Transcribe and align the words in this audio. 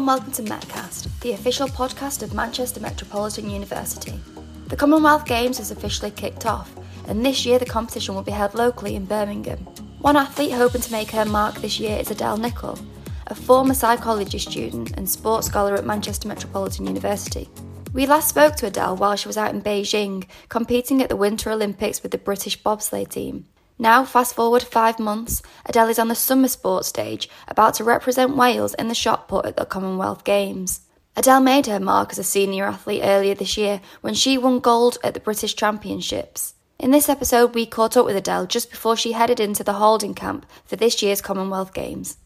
and 0.00 0.06
welcome 0.06 0.32
to 0.32 0.42
Metcast, 0.44 1.20
the 1.20 1.32
official 1.32 1.68
podcast 1.68 2.22
of 2.22 2.32
Manchester 2.32 2.80
Metropolitan 2.80 3.50
University. 3.50 4.18
The 4.68 4.76
Commonwealth 4.76 5.26
Games 5.26 5.58
has 5.58 5.70
officially 5.70 6.10
kicked 6.10 6.46
off, 6.46 6.74
and 7.06 7.22
this 7.22 7.44
year 7.44 7.58
the 7.58 7.66
competition 7.66 8.14
will 8.14 8.22
be 8.22 8.32
held 8.32 8.54
locally 8.54 8.94
in 8.94 9.04
Birmingham. 9.04 9.58
One 9.98 10.16
athlete 10.16 10.52
hoping 10.52 10.80
to 10.80 10.92
make 10.92 11.10
her 11.10 11.26
mark 11.26 11.56
this 11.56 11.78
year 11.78 11.98
is 11.98 12.10
Adele 12.10 12.38
Nicoll, 12.38 12.82
a 13.26 13.34
former 13.34 13.74
psychology 13.74 14.38
student 14.38 14.96
and 14.96 15.06
sports 15.06 15.48
scholar 15.48 15.74
at 15.74 15.84
Manchester 15.84 16.28
Metropolitan 16.28 16.86
University. 16.86 17.50
We 17.92 18.06
last 18.06 18.30
spoke 18.30 18.56
to 18.56 18.68
Adele 18.68 18.96
while 18.96 19.16
she 19.16 19.28
was 19.28 19.36
out 19.36 19.52
in 19.52 19.60
Beijing, 19.60 20.24
competing 20.48 21.02
at 21.02 21.10
the 21.10 21.16
Winter 21.16 21.50
Olympics 21.50 22.02
with 22.02 22.12
the 22.12 22.16
British 22.16 22.62
bobsleigh 22.62 23.06
team. 23.06 23.44
Now, 23.80 24.04
fast 24.04 24.34
forward 24.34 24.62
five 24.62 24.98
months, 24.98 25.40
Adele 25.64 25.88
is 25.88 25.98
on 25.98 26.08
the 26.08 26.14
summer 26.14 26.48
sports 26.48 26.88
stage, 26.88 27.30
about 27.48 27.72
to 27.74 27.82
represent 27.82 28.36
Wales 28.36 28.74
in 28.74 28.88
the 28.88 28.94
shot 28.94 29.26
put 29.26 29.46
at 29.46 29.56
the 29.56 29.64
Commonwealth 29.64 30.22
Games. 30.22 30.82
Adele 31.16 31.40
made 31.40 31.64
her 31.64 31.80
mark 31.80 32.12
as 32.12 32.18
a 32.18 32.22
senior 32.22 32.66
athlete 32.66 33.00
earlier 33.02 33.34
this 33.34 33.56
year 33.56 33.80
when 34.02 34.12
she 34.12 34.36
won 34.36 34.60
gold 34.60 34.98
at 35.02 35.14
the 35.14 35.20
British 35.20 35.56
Championships. 35.56 36.52
In 36.78 36.90
this 36.90 37.08
episode, 37.08 37.54
we 37.54 37.64
caught 37.64 37.96
up 37.96 38.04
with 38.04 38.16
Adele 38.16 38.44
just 38.44 38.68
before 38.68 38.98
she 38.98 39.12
headed 39.12 39.40
into 39.40 39.64
the 39.64 39.72
holding 39.72 40.12
camp 40.12 40.44
for 40.66 40.76
this 40.76 41.02
year's 41.02 41.22
Commonwealth 41.22 41.72
Games. 41.72 42.18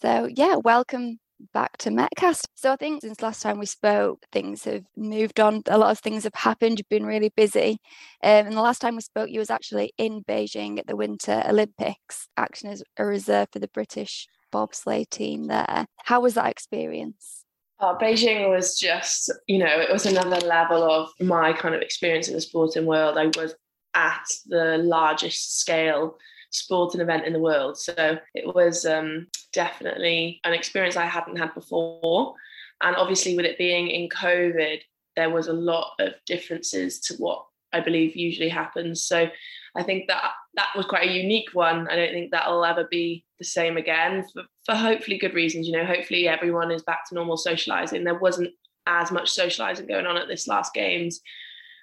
So, 0.00 0.24
yeah, 0.34 0.56
welcome 0.56 1.20
back 1.52 1.76
to 1.78 1.90
Metcast. 1.90 2.46
So 2.54 2.72
I 2.72 2.76
think 2.76 3.02
since 3.02 3.22
last 3.22 3.42
time 3.42 3.58
we 3.58 3.66
spoke, 3.66 4.24
things 4.32 4.64
have 4.64 4.84
moved 4.96 5.40
on. 5.40 5.62
A 5.66 5.78
lot 5.78 5.90
of 5.90 5.98
things 5.98 6.24
have 6.24 6.34
happened. 6.34 6.78
You've 6.78 6.88
been 6.88 7.06
really 7.06 7.32
busy. 7.36 7.78
Um, 8.22 8.46
and 8.46 8.56
the 8.56 8.62
last 8.62 8.80
time 8.80 8.96
we 8.96 9.02
spoke, 9.02 9.30
you 9.30 9.38
was 9.38 9.50
actually 9.50 9.92
in 9.98 10.22
Beijing 10.24 10.78
at 10.78 10.86
the 10.86 10.96
Winter 10.96 11.42
Olympics, 11.48 12.28
acting 12.36 12.70
as 12.70 12.82
a 12.96 13.04
reserve 13.04 13.48
for 13.52 13.58
the 13.58 13.68
British 13.68 14.26
bobsleigh 14.52 15.08
team 15.08 15.46
there. 15.46 15.86
How 16.04 16.20
was 16.20 16.34
that 16.34 16.50
experience? 16.50 17.44
Oh, 17.80 17.96
Beijing 18.00 18.48
was 18.48 18.78
just, 18.78 19.32
you 19.48 19.58
know, 19.58 19.66
it 19.66 19.92
was 19.92 20.06
another 20.06 20.46
level 20.46 20.84
of 20.84 21.10
my 21.20 21.52
kind 21.52 21.74
of 21.74 21.80
experience 21.80 22.28
in 22.28 22.34
the 22.34 22.40
sporting 22.40 22.86
world. 22.86 23.18
I 23.18 23.26
was 23.26 23.54
at 23.94 24.24
the 24.46 24.78
largest 24.78 25.58
scale 25.60 26.16
sporting 26.52 27.00
event 27.00 27.26
in 27.26 27.32
the 27.32 27.40
world. 27.40 27.76
So 27.76 28.18
it 28.34 28.54
was 28.54 28.86
um, 28.86 29.26
definitely 29.52 30.40
an 30.44 30.52
experience 30.52 30.96
I 30.96 31.06
hadn't 31.06 31.36
had 31.36 31.54
before. 31.54 32.34
And 32.82 32.96
obviously, 32.96 33.36
with 33.36 33.46
it 33.46 33.58
being 33.58 33.88
in 33.88 34.08
COVID, 34.08 34.80
there 35.16 35.30
was 35.30 35.48
a 35.48 35.52
lot 35.52 35.92
of 35.98 36.14
differences 36.26 37.00
to 37.00 37.14
what 37.16 37.44
I 37.72 37.80
believe 37.80 38.16
usually 38.16 38.48
happens. 38.48 39.04
So 39.04 39.28
I 39.74 39.82
think 39.82 40.08
that 40.08 40.32
that 40.54 40.70
was 40.76 40.86
quite 40.86 41.08
a 41.08 41.12
unique 41.12 41.50
one. 41.54 41.88
I 41.88 41.96
don't 41.96 42.12
think 42.12 42.30
that'll 42.30 42.64
ever 42.64 42.86
be 42.90 43.24
the 43.38 43.44
same 43.44 43.76
again 43.76 44.24
for, 44.32 44.42
for 44.66 44.74
hopefully 44.74 45.18
good 45.18 45.34
reasons. 45.34 45.66
You 45.66 45.72
know, 45.72 45.86
hopefully 45.86 46.28
everyone 46.28 46.70
is 46.70 46.82
back 46.82 47.08
to 47.08 47.14
normal 47.14 47.36
socializing. 47.36 48.04
There 48.04 48.18
wasn't 48.18 48.50
as 48.86 49.10
much 49.10 49.30
socializing 49.30 49.86
going 49.86 50.06
on 50.06 50.16
at 50.16 50.28
this 50.28 50.46
last 50.46 50.74
games. 50.74 51.20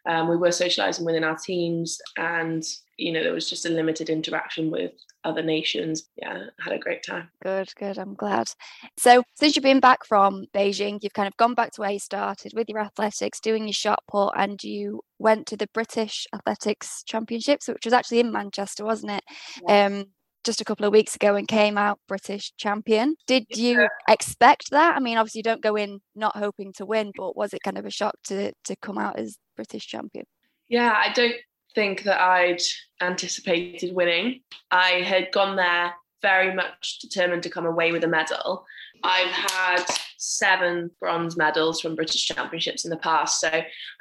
Um, 0.08 0.30
we 0.30 0.38
were 0.38 0.52
socializing 0.52 1.06
within 1.06 1.24
our 1.24 1.38
teams, 1.38 2.00
and 2.18 2.64
you 2.98 3.12
know 3.12 3.24
there 3.24 3.34
was 3.34 3.50
just 3.50 3.66
a 3.66 3.70
limited 3.70 4.10
interaction 4.10 4.72
with 4.72 4.92
other 5.24 5.44
nations. 5.44 6.10
Yeah, 6.16 6.46
had 6.60 6.74
a 6.74 6.80
great 6.80 7.04
time. 7.04 7.30
Good, 7.44 7.74
good. 7.76 7.98
I'm 7.98 8.16
glad. 8.16 8.52
So 8.98 9.24
since 9.36 9.56
you've 9.56 9.64
been 9.64 9.80
back 9.80 10.06
from 10.06 10.46
Beijing, 10.54 11.00
you've 11.02 11.14
kind 11.14 11.28
of 11.28 11.38
gone 11.38 11.54
back 11.54 11.72
to 11.74 11.82
where 11.82 11.92
you 11.92 12.00
started 12.00 12.54
with 12.56 12.70
your 12.70 12.80
athletics, 12.80 13.40
doing 13.40 13.64
your 13.64 13.74
shot 13.74 14.00
put, 14.08 14.32
and 14.38 14.62
you 14.64 15.02
went 15.20 15.48
to 15.48 15.58
the 15.58 15.68
British 15.74 16.26
Athletics 16.34 17.04
Championships, 17.04 17.68
which 17.68 17.86
was 17.86 17.94
actually 17.94 18.20
in 18.20 18.32
Manchester, 18.32 18.86
wasn't 18.86 19.12
it? 19.12 19.24
Um, 19.68 20.06
just 20.44 20.62
a 20.62 20.66
couple 20.66 20.86
of 20.86 20.94
weeks 20.94 21.16
ago 21.16 21.36
and 21.36 21.48
came 21.48 21.78
out 21.78 22.00
British 22.08 22.54
champion. 22.58 23.16
Did 23.28 23.46
you 23.56 23.88
expect 24.08 24.72
that? 24.72 24.96
I 24.96 25.00
mean, 25.00 25.18
obviously 25.18 25.40
you 25.40 25.44
don't 25.44 25.62
go 25.62 25.76
in 25.76 26.00
not 26.16 26.38
hoping 26.38 26.74
to 26.74 26.86
win, 26.86 27.12
but 27.16 27.36
was 27.36 27.54
it 27.54 27.64
kind 27.64 27.78
of 27.78 27.86
a 27.86 27.92
shock 27.92 28.16
to 28.26 28.52
to 28.66 28.76
come 28.82 28.98
out 28.98 29.20
as 29.20 29.38
British 29.56 29.88
champion? 29.88 30.26
Yeah, 30.68 30.94
I 30.96 31.12
don't 31.14 31.36
think 31.76 32.04
that 32.04 32.20
I'd 32.20 32.62
anticipated 33.02 33.94
winning. 33.94 34.42
I 34.72 35.02
had 35.02 35.32
gone 35.32 35.56
there 35.56 35.94
very 36.22 36.54
much 36.54 37.00
determined 37.00 37.44
to 37.44 37.50
come 37.50 37.66
away 37.66 37.92
with 37.92 38.04
a 38.04 38.08
medal. 38.08 38.66
I've 39.04 39.32
had 39.32 39.86
seven 40.18 40.92
bronze 41.00 41.38
medals 41.38 41.80
from 41.80 41.96
British 41.96 42.26
Championships 42.26 42.84
in 42.84 42.92
the 42.92 42.98
past, 42.98 43.40
so 43.40 43.50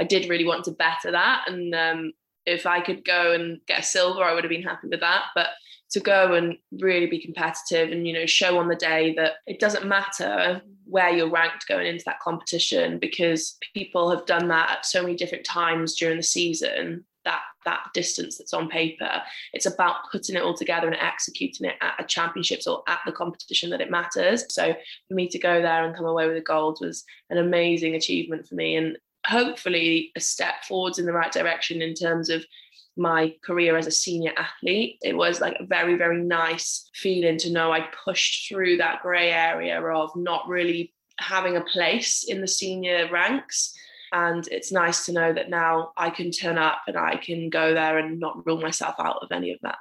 I 0.00 0.04
did 0.04 0.28
really 0.28 0.44
want 0.47 0.65
to 0.65 0.72
better 0.72 1.12
that. 1.12 1.44
And 1.47 1.75
um, 1.75 2.12
if 2.47 2.66
I 2.66 2.81
could 2.81 3.04
go 3.04 3.32
and 3.32 3.60
get 3.66 3.81
a 3.81 3.84
silver, 3.84 4.25
I 4.25 4.34
would 4.34 4.44
have 4.44 4.50
been 4.50 4.62
happy 4.62 4.88
with 4.88 5.00
that. 5.00 5.27
But 5.34 5.48
to 5.91 6.00
go 6.00 6.34
and 6.34 6.56
really 6.81 7.06
be 7.06 7.21
competitive 7.21 7.91
and 7.91 8.06
you 8.06 8.12
know 8.12 8.26
show 8.26 8.59
on 8.59 8.69
the 8.69 8.76
day 8.76 9.15
that 9.15 9.34
it 9.47 9.59
doesn't 9.59 9.87
matter 9.87 10.60
where 10.84 11.10
you're 11.10 11.31
ranked 11.31 11.66
going 11.69 11.87
into 11.87 12.04
that 12.06 12.21
competition 12.21 12.99
because 12.99 13.59
people 13.75 14.10
have 14.10 14.25
done 14.27 14.48
that 14.48 14.71
at 14.71 14.87
so 14.87 15.03
many 15.03 15.15
different 15.15 15.44
times 15.44 15.94
during 15.94 16.16
the 16.16 16.22
season 16.22 17.04
that 17.25 17.43
that 17.65 17.84
distance 17.93 18.38
that's 18.38 18.54
on 18.54 18.69
paper. 18.69 19.21
It's 19.53 19.66
about 19.66 20.10
putting 20.10 20.37
it 20.37 20.43
all 20.43 20.54
together 20.54 20.87
and 20.87 20.97
executing 20.97 21.69
it 21.69 21.77
at 21.82 21.94
a 21.98 22.04
championships 22.04 22.66
or 22.66 22.82
at 22.88 23.00
the 23.04 23.12
competition 23.12 23.69
that 23.71 23.82
it 23.82 23.91
matters. 23.91 24.47
So 24.48 24.75
for 25.09 25.15
me 25.15 25.28
to 25.28 25.38
go 25.38 25.60
there 25.60 25.84
and 25.84 25.94
come 25.94 26.06
away 26.06 26.27
with 26.27 26.38
a 26.38 26.43
gold 26.43 26.78
was 26.81 27.04
an 27.28 27.37
amazing 27.37 27.94
achievement 27.94 28.48
for 28.48 28.54
me 28.54 28.77
and 28.77 28.97
hopefully 29.27 30.12
a 30.17 30.21
step 30.21 30.65
forwards 30.67 30.99
in 30.99 31.06
the 31.06 31.12
right 31.12 31.33
direction 31.33 31.83
in 31.83 31.95
terms 31.95 32.31
of 32.31 32.45
my 32.97 33.34
career 33.45 33.77
as 33.77 33.87
a 33.87 33.93
senior 33.93 34.33
athlete. 34.37 34.99
It 35.03 35.17
was 35.17 35.41
like 35.41 35.56
a 35.61 35.67
very, 35.67 35.97
very 35.97 36.21
nice 36.21 36.91
feeling 36.95 37.39
to 37.39 37.53
know 37.53 37.73
I 37.73 37.89
pushed 38.05 38.49
through 38.49 38.78
that 38.78 39.03
grey 39.03 39.31
area 39.31 39.81
of 39.81 40.11
not 40.17 40.49
really 40.49 40.93
having 41.21 41.57
a 41.57 41.62
place 41.65 42.25
in 42.25 42.41
the 42.41 42.49
senior 42.49 43.09
ranks. 43.11 43.75
And 44.12 44.47
it's 44.49 44.73
nice 44.73 45.07
to 45.07 45.12
know 45.12 45.33
that 45.33 45.51
now 45.51 45.93
I 45.97 46.11
can 46.11 46.31
turn 46.31 46.59
up 46.59 46.83
and 46.87 46.97
I 46.97 47.17
can 47.17 47.51
go 47.51 47.75
there 47.75 47.99
and 47.99 48.19
not 48.19 48.45
rule 48.47 48.61
myself 48.61 48.97
out 48.99 49.19
of 49.23 49.31
any 49.31 49.53
of 49.53 49.59
that. 49.62 49.78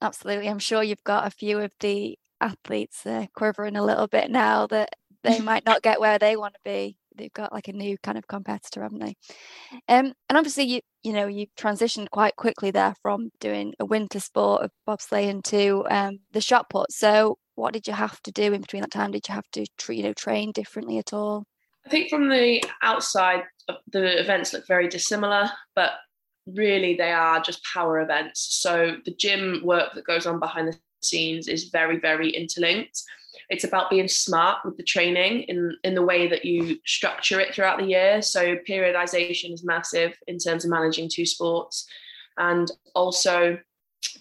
Absolutely. 0.00 0.48
I'm 0.48 0.58
sure 0.58 0.82
you've 0.82 1.04
got 1.04 1.26
a 1.26 1.30
few 1.30 1.58
of 1.58 1.72
the 1.80 2.18
athletes 2.40 3.04
uh, 3.06 3.26
quivering 3.34 3.76
a 3.76 3.84
little 3.84 4.06
bit 4.06 4.30
now 4.30 4.66
that 4.68 4.96
they 5.22 5.40
might 5.40 5.64
not 5.64 5.82
get 5.82 6.00
where 6.00 6.18
they 6.18 6.36
want 6.36 6.54
to 6.54 6.60
be 6.64 6.98
they've 7.16 7.32
got 7.32 7.52
like 7.52 7.68
a 7.68 7.72
new 7.72 7.96
kind 8.02 8.18
of 8.18 8.26
competitor, 8.26 8.82
haven't 8.82 9.00
they? 9.00 9.14
Um, 9.88 10.12
and 10.28 10.38
obviously 10.38 10.64
you 10.64 10.80
you 11.02 11.12
know 11.12 11.26
you 11.26 11.46
transitioned 11.58 12.10
quite 12.10 12.36
quickly 12.36 12.70
there 12.70 12.94
from 13.02 13.30
doing 13.40 13.74
a 13.80 13.84
winter 13.84 14.20
sport 14.20 14.62
of 14.62 14.70
bobsleigh 14.88 15.28
into 15.28 15.84
um, 15.90 16.18
the 16.32 16.40
shot 16.40 16.68
put. 16.70 16.92
So 16.92 17.38
what 17.54 17.72
did 17.72 17.86
you 17.86 17.92
have 17.92 18.20
to 18.22 18.32
do 18.32 18.52
in 18.52 18.60
between 18.60 18.82
that 18.82 18.90
time? 18.90 19.12
Did 19.12 19.28
you 19.28 19.34
have 19.34 19.50
to 19.52 19.66
you 19.88 20.02
know 20.02 20.14
train 20.14 20.52
differently 20.52 20.98
at 20.98 21.12
all? 21.12 21.44
I 21.86 21.90
think 21.90 22.08
from 22.08 22.28
the 22.28 22.64
outside, 22.82 23.42
the 23.92 24.18
events 24.20 24.52
look 24.52 24.66
very 24.66 24.88
dissimilar, 24.88 25.50
but 25.74 25.92
really 26.46 26.94
they 26.96 27.12
are 27.12 27.40
just 27.40 27.62
power 27.72 28.00
events. 28.00 28.60
So 28.62 28.96
the 29.04 29.14
gym 29.14 29.60
work 29.64 29.94
that 29.94 30.06
goes 30.06 30.26
on 30.26 30.38
behind 30.40 30.68
the 30.68 30.78
scenes 31.04 31.48
is 31.48 31.64
very 31.64 31.98
very 31.98 32.30
interlinked. 32.30 33.02
It's 33.50 33.64
about 33.64 33.90
being 33.90 34.08
smart 34.08 34.58
with 34.64 34.76
the 34.76 34.82
training 34.82 35.42
in 35.42 35.76
in 35.84 35.94
the 35.94 36.02
way 36.02 36.28
that 36.28 36.44
you 36.44 36.78
structure 36.86 37.40
it 37.40 37.54
throughout 37.54 37.78
the 37.78 37.86
year. 37.86 38.22
So 38.22 38.56
periodization 38.68 39.52
is 39.52 39.64
massive 39.64 40.14
in 40.26 40.38
terms 40.38 40.64
of 40.64 40.70
managing 40.70 41.08
two 41.08 41.26
sports. 41.26 41.86
And 42.36 42.70
also 42.94 43.58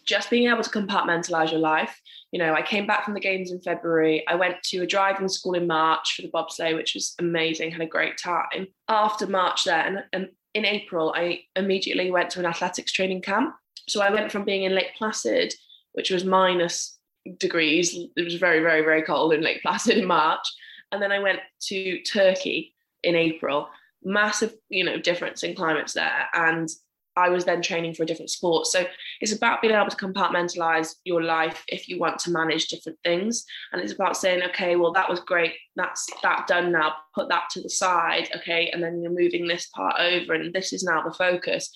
just 0.05 0.29
being 0.29 0.49
able 0.49 0.63
to 0.63 0.69
compartmentalize 0.69 1.51
your 1.51 1.59
life. 1.59 1.99
You 2.31 2.39
know 2.39 2.53
i 2.53 2.61
came 2.61 2.87
back 2.87 3.05
from 3.05 3.13
the 3.13 3.19
games 3.19 3.51
in 3.51 3.61
february. 3.61 4.27
I 4.27 4.35
went 4.35 4.61
to 4.63 4.81
a 4.81 4.87
driving 4.87 5.29
school 5.29 5.53
in 5.53 5.67
march 5.67 6.15
for 6.15 6.23
the 6.23 6.31
bobsleigh 6.31 6.75
which 6.75 6.93
was 6.95 7.15
amazing 7.19 7.71
had 7.71 7.81
a 7.81 7.85
great 7.85 8.17
time. 8.17 8.67
After 8.87 9.27
march 9.27 9.63
then 9.63 10.03
and 10.13 10.29
in 10.53 10.65
april 10.65 11.13
i 11.15 11.41
immediately 11.55 12.11
went 12.11 12.29
to 12.31 12.39
an 12.39 12.45
athletics 12.45 12.91
training 12.91 13.21
camp. 13.21 13.55
So 13.87 14.01
i 14.01 14.09
went 14.09 14.31
from 14.31 14.45
being 14.45 14.63
in 14.63 14.75
lake 14.75 14.95
placid 14.97 15.53
which 15.93 16.11
was 16.11 16.25
minus 16.25 16.97
degrees. 17.39 17.97
It 18.15 18.23
was 18.23 18.35
very, 18.35 18.59
very, 18.59 18.81
very 18.81 19.03
cold 19.03 19.33
in 19.33 19.41
Lake 19.41 19.61
Placid 19.63 19.97
in 19.97 20.05
March. 20.05 20.45
And 20.91 21.01
then 21.01 21.11
I 21.11 21.19
went 21.19 21.39
to 21.67 22.01
Turkey 22.03 22.75
in 23.03 23.15
April. 23.15 23.69
Massive, 24.03 24.53
you 24.69 24.83
know, 24.83 24.99
difference 24.99 25.43
in 25.43 25.55
climates 25.55 25.93
there. 25.93 26.27
And 26.33 26.69
I 27.15 27.29
was 27.29 27.45
then 27.45 27.61
training 27.61 27.93
for 27.93 28.03
a 28.03 28.05
different 28.05 28.31
sport. 28.31 28.67
So 28.67 28.85
it's 29.21 29.33
about 29.33 29.61
being 29.61 29.73
able 29.73 29.89
to 29.89 29.95
compartmentalize 29.95 30.95
your 31.03 31.21
life 31.21 31.63
if 31.67 31.87
you 31.87 31.99
want 31.99 32.19
to 32.19 32.31
manage 32.31 32.67
different 32.67 32.97
things. 33.03 33.45
And 33.71 33.81
it's 33.81 33.93
about 33.93 34.17
saying, 34.17 34.41
okay, 34.49 34.75
well, 34.75 34.91
that 34.93 35.09
was 35.09 35.19
great. 35.19 35.53
That's 35.75 36.07
that 36.23 36.47
done 36.47 36.71
now. 36.71 36.93
Put 37.13 37.29
that 37.29 37.49
to 37.51 37.61
the 37.61 37.69
side. 37.69 38.29
Okay. 38.35 38.69
And 38.71 38.83
then 38.83 39.01
you're 39.01 39.11
moving 39.11 39.47
this 39.47 39.67
part 39.67 39.99
over. 39.99 40.33
And 40.33 40.53
this 40.53 40.73
is 40.73 40.83
now 40.83 41.03
the 41.03 41.13
focus. 41.13 41.69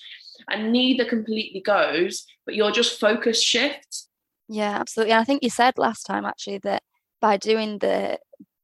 And 0.49 0.71
neither 0.71 1.05
completely 1.05 1.61
goes, 1.61 2.25
but 2.45 2.55
your 2.55 2.71
just 2.71 2.99
focus 2.99 3.41
shifts 3.41 4.06
yeah, 4.47 4.77
absolutely. 4.79 5.13
And 5.13 5.21
I 5.21 5.23
think 5.23 5.43
you 5.43 5.49
said 5.49 5.77
last 5.77 6.03
time 6.03 6.25
actually 6.25 6.59
that 6.59 6.83
by 7.21 7.37
doing 7.37 7.79
the 7.79 8.19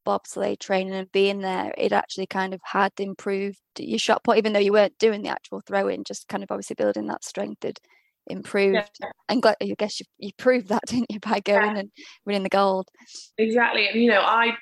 bobsleigh 0.05 0.59
training 0.59 0.93
and 0.93 1.11
being 1.11 1.39
there, 1.39 1.73
it 1.77 1.91
actually 1.91 2.27
kind 2.27 2.53
of 2.53 2.61
had 2.63 2.91
improved 2.97 3.59
your 3.77 3.99
shot 3.99 4.23
put, 4.23 4.37
even 4.37 4.53
though 4.53 4.59
you 4.59 4.73
weren't 4.73 4.97
doing 4.97 5.21
the 5.21 5.29
actual 5.29 5.61
throwing, 5.65 6.03
just 6.03 6.27
kind 6.27 6.43
of 6.43 6.51
obviously 6.51 6.75
building 6.75 7.07
that 7.07 7.23
strength 7.23 7.63
had 7.63 7.79
improved. 8.27 8.89
Yeah. 8.99 9.09
And 9.29 9.41
glad, 9.41 9.55
I 9.61 9.73
guess 9.77 9.99
you, 9.99 10.05
you 10.17 10.31
proved 10.37 10.69
that, 10.69 10.83
didn't 10.87 11.11
you, 11.11 11.19
by 11.19 11.39
going 11.39 11.75
yeah. 11.75 11.79
and 11.79 11.91
winning 12.25 12.43
the 12.43 12.49
gold? 12.49 12.89
Exactly. 13.37 13.87
And, 13.87 14.01
you 14.01 14.09
know, 14.09 14.21
I 14.21 14.53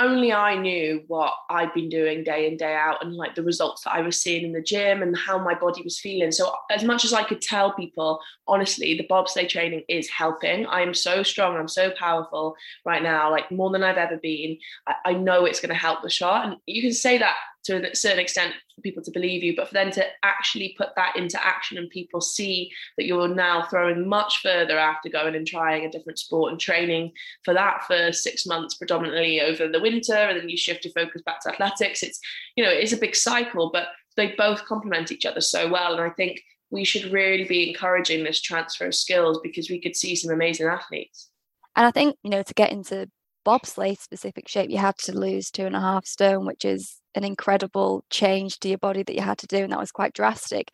only 0.00 0.32
I 0.32 0.56
knew 0.56 1.04
what 1.06 1.32
I'd 1.48 1.72
been 1.74 1.88
doing 1.88 2.24
day 2.24 2.46
in, 2.46 2.56
day 2.56 2.74
out, 2.74 3.04
and 3.04 3.14
like 3.14 3.34
the 3.34 3.42
results 3.42 3.84
that 3.84 3.92
I 3.92 4.00
was 4.00 4.20
seeing 4.20 4.44
in 4.44 4.52
the 4.52 4.62
gym 4.62 5.02
and 5.02 5.16
how 5.16 5.38
my 5.38 5.54
body 5.54 5.82
was 5.82 6.00
feeling. 6.00 6.32
So, 6.32 6.54
as 6.70 6.82
much 6.82 7.04
as 7.04 7.12
I 7.12 7.22
could 7.22 7.40
tell 7.40 7.72
people, 7.72 8.20
honestly, 8.48 8.96
the 8.96 9.06
bobsleigh 9.06 9.48
training 9.48 9.84
is 9.88 10.08
helping. 10.08 10.66
I 10.66 10.80
am 10.80 10.94
so 10.94 11.22
strong, 11.22 11.56
I'm 11.56 11.68
so 11.68 11.90
powerful 11.90 12.56
right 12.84 13.02
now, 13.02 13.30
like 13.30 13.50
more 13.52 13.70
than 13.70 13.84
I've 13.84 13.98
ever 13.98 14.16
been. 14.16 14.58
I, 14.86 14.94
I 15.06 15.12
know 15.12 15.44
it's 15.44 15.60
going 15.60 15.70
to 15.70 15.74
help 15.74 16.02
the 16.02 16.10
shot. 16.10 16.46
And 16.46 16.56
you 16.66 16.82
can 16.82 16.92
say 16.92 17.18
that 17.18 17.36
to 17.70 17.90
a 17.90 17.94
certain 17.94 18.18
extent 18.18 18.54
for 18.74 18.80
people 18.82 19.02
to 19.02 19.10
believe 19.10 19.42
you, 19.42 19.54
but 19.54 19.68
for 19.68 19.74
them 19.74 19.90
to 19.92 20.04
actually 20.22 20.74
put 20.76 20.88
that 20.96 21.16
into 21.16 21.44
action 21.44 21.78
and 21.78 21.88
people 21.90 22.20
see 22.20 22.70
that 22.96 23.06
you're 23.06 23.28
now 23.28 23.62
throwing 23.62 24.08
much 24.08 24.40
further 24.42 24.78
after 24.78 25.08
going 25.08 25.34
and 25.34 25.46
trying 25.46 25.84
a 25.84 25.90
different 25.90 26.18
sport 26.18 26.50
and 26.50 26.60
training 26.60 27.12
for 27.44 27.54
that 27.54 27.84
for 27.86 28.12
six 28.12 28.46
months 28.46 28.74
predominantly 28.74 29.40
over 29.40 29.68
the 29.68 29.80
winter, 29.80 30.14
and 30.14 30.38
then 30.38 30.48
you 30.48 30.56
shift 30.56 30.84
your 30.84 30.92
focus 30.92 31.22
back 31.22 31.40
to 31.40 31.50
athletics. 31.50 32.02
It's, 32.02 32.20
you 32.56 32.64
know, 32.64 32.70
it 32.70 32.82
is 32.82 32.92
a 32.92 32.98
big 32.98 33.14
cycle, 33.14 33.70
but 33.72 33.88
they 34.16 34.34
both 34.36 34.64
complement 34.64 35.12
each 35.12 35.26
other 35.26 35.40
so 35.40 35.68
well. 35.68 35.94
And 35.94 36.02
I 36.02 36.10
think 36.10 36.40
we 36.70 36.84
should 36.84 37.12
really 37.12 37.44
be 37.44 37.68
encouraging 37.68 38.24
this 38.24 38.40
transfer 38.40 38.86
of 38.86 38.94
skills 38.94 39.40
because 39.42 39.70
we 39.70 39.80
could 39.80 39.96
see 39.96 40.16
some 40.16 40.32
amazing 40.32 40.66
athletes. 40.66 41.28
And 41.76 41.86
I 41.86 41.90
think, 41.90 42.16
you 42.22 42.30
know, 42.30 42.42
to 42.42 42.54
get 42.54 42.72
into 42.72 43.08
bobsleigh 43.46 43.98
specific 43.98 44.48
shape, 44.48 44.70
you 44.70 44.78
had 44.78 44.96
to 44.98 45.18
lose 45.18 45.50
two 45.50 45.66
and 45.66 45.74
a 45.74 45.80
half 45.80 46.04
stone, 46.06 46.46
which 46.46 46.64
is 46.64 46.99
an 47.14 47.24
incredible 47.24 48.04
change 48.10 48.58
to 48.60 48.68
your 48.68 48.78
body 48.78 49.02
that 49.02 49.14
you 49.14 49.22
had 49.22 49.38
to 49.38 49.46
do, 49.46 49.58
and 49.58 49.72
that 49.72 49.80
was 49.80 49.92
quite 49.92 50.12
drastic. 50.12 50.72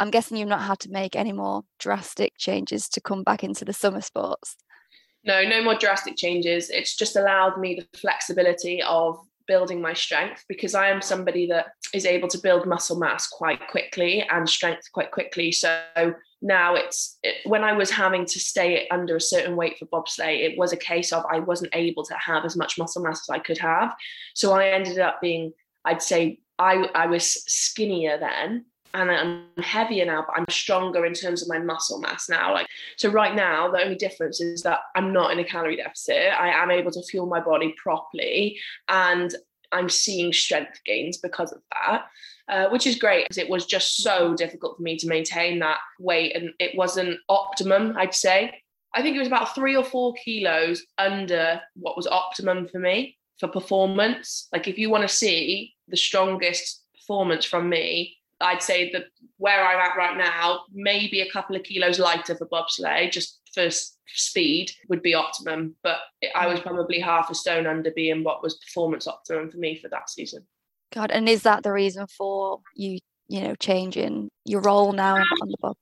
I'm 0.00 0.10
guessing 0.10 0.36
you've 0.36 0.48
not 0.48 0.62
had 0.62 0.78
to 0.80 0.90
make 0.90 1.16
any 1.16 1.32
more 1.32 1.62
drastic 1.78 2.34
changes 2.38 2.88
to 2.90 3.00
come 3.00 3.22
back 3.22 3.42
into 3.42 3.64
the 3.64 3.72
summer 3.72 4.00
sports. 4.00 4.56
No, 5.24 5.42
no 5.42 5.62
more 5.62 5.74
drastic 5.74 6.16
changes. 6.16 6.70
It's 6.70 6.96
just 6.96 7.16
allowed 7.16 7.58
me 7.58 7.74
the 7.74 7.98
flexibility 7.98 8.82
of 8.82 9.18
building 9.48 9.80
my 9.80 9.94
strength 9.94 10.44
because 10.48 10.74
I 10.74 10.90
am 10.90 11.02
somebody 11.02 11.48
that 11.48 11.68
is 11.92 12.06
able 12.06 12.28
to 12.28 12.38
build 12.38 12.66
muscle 12.66 12.98
mass 12.98 13.26
quite 13.26 13.66
quickly 13.68 14.24
and 14.30 14.48
strength 14.48 14.92
quite 14.92 15.10
quickly. 15.10 15.50
So 15.50 15.80
now 16.42 16.76
it's 16.76 17.18
it, 17.22 17.36
when 17.44 17.64
I 17.64 17.72
was 17.72 17.90
having 17.90 18.26
to 18.26 18.38
stay 18.38 18.86
under 18.90 19.16
a 19.16 19.20
certain 19.20 19.56
weight 19.56 19.78
for 19.78 19.86
bobsleigh, 19.86 20.38
it 20.38 20.56
was 20.56 20.72
a 20.72 20.76
case 20.76 21.12
of 21.12 21.24
I 21.30 21.40
wasn't 21.40 21.74
able 21.74 22.04
to 22.04 22.14
have 22.14 22.44
as 22.44 22.56
much 22.56 22.78
muscle 22.78 23.02
mass 23.02 23.22
as 23.28 23.34
I 23.34 23.38
could 23.38 23.58
have. 23.58 23.94
So 24.34 24.52
I 24.52 24.68
ended 24.68 24.98
up 24.98 25.20
being 25.20 25.52
I'd 25.84 26.02
say 26.02 26.40
I, 26.58 26.88
I 26.94 27.06
was 27.06 27.32
skinnier 27.50 28.18
then 28.18 28.64
and 28.94 29.10
I'm 29.10 29.62
heavier 29.62 30.06
now, 30.06 30.24
but 30.26 30.38
I'm 30.38 30.46
stronger 30.48 31.04
in 31.04 31.12
terms 31.12 31.42
of 31.42 31.48
my 31.48 31.58
muscle 31.58 32.00
mass 32.00 32.28
now. 32.28 32.52
Like 32.52 32.66
so 32.96 33.10
right 33.10 33.34
now, 33.34 33.70
the 33.70 33.82
only 33.82 33.96
difference 33.96 34.40
is 34.40 34.62
that 34.62 34.80
I'm 34.94 35.12
not 35.12 35.30
in 35.30 35.38
a 35.38 35.44
calorie 35.44 35.76
deficit. 35.76 36.32
I 36.38 36.50
am 36.50 36.70
able 36.70 36.90
to 36.92 37.02
fuel 37.02 37.26
my 37.26 37.40
body 37.40 37.74
properly 37.82 38.58
and 38.88 39.34
I'm 39.70 39.88
seeing 39.88 40.32
strength 40.32 40.80
gains 40.84 41.18
because 41.18 41.52
of 41.52 41.60
that. 41.72 42.06
Uh, 42.48 42.66
which 42.70 42.86
is 42.86 42.96
great 42.96 43.24
because 43.24 43.36
it 43.36 43.50
was 43.50 43.66
just 43.66 43.98
so 43.98 44.34
difficult 44.34 44.78
for 44.78 44.82
me 44.82 44.96
to 44.96 45.06
maintain 45.06 45.58
that 45.58 45.80
weight 46.00 46.34
and 46.34 46.48
it 46.58 46.74
wasn't 46.74 47.18
optimum, 47.28 47.94
I'd 47.98 48.14
say. 48.14 48.62
I 48.94 49.02
think 49.02 49.16
it 49.16 49.18
was 49.18 49.28
about 49.28 49.54
three 49.54 49.76
or 49.76 49.84
four 49.84 50.14
kilos 50.14 50.82
under 50.96 51.60
what 51.74 51.94
was 51.94 52.06
optimum 52.06 52.66
for 52.66 52.78
me 52.78 53.17
for 53.38 53.48
performance. 53.48 54.48
Like 54.52 54.68
if 54.68 54.78
you 54.78 54.90
want 54.90 55.02
to 55.02 55.14
see 55.14 55.74
the 55.88 55.96
strongest 55.96 56.82
performance 56.94 57.44
from 57.44 57.68
me, 57.68 58.16
I'd 58.40 58.62
say 58.62 58.90
that 58.92 59.06
where 59.38 59.64
I'm 59.64 59.78
at 59.78 59.96
right 59.96 60.16
now, 60.16 60.60
maybe 60.72 61.20
a 61.20 61.30
couple 61.30 61.56
of 61.56 61.64
kilos 61.64 61.98
lighter 61.98 62.36
for 62.36 62.46
bobsleigh, 62.46 63.10
just 63.10 63.40
for 63.52 63.68
speed 64.06 64.70
would 64.88 65.02
be 65.02 65.14
optimum. 65.14 65.74
But 65.82 65.98
I 66.34 66.46
was 66.46 66.60
probably 66.60 67.00
half 67.00 67.30
a 67.30 67.34
stone 67.34 67.66
under 67.66 67.90
being 67.90 68.22
what 68.22 68.42
was 68.42 68.58
performance 68.58 69.06
optimum 69.06 69.50
for 69.50 69.58
me 69.58 69.78
for 69.80 69.88
that 69.88 70.10
season. 70.10 70.46
God, 70.92 71.10
and 71.10 71.28
is 71.28 71.42
that 71.42 71.62
the 71.62 71.72
reason 71.72 72.06
for 72.06 72.60
you, 72.74 72.98
you 73.28 73.40
know, 73.42 73.54
changing 73.56 74.30
your 74.44 74.60
role 74.60 74.92
now 74.92 75.16
on 75.16 75.48
the 75.48 75.56
bob? 75.60 75.76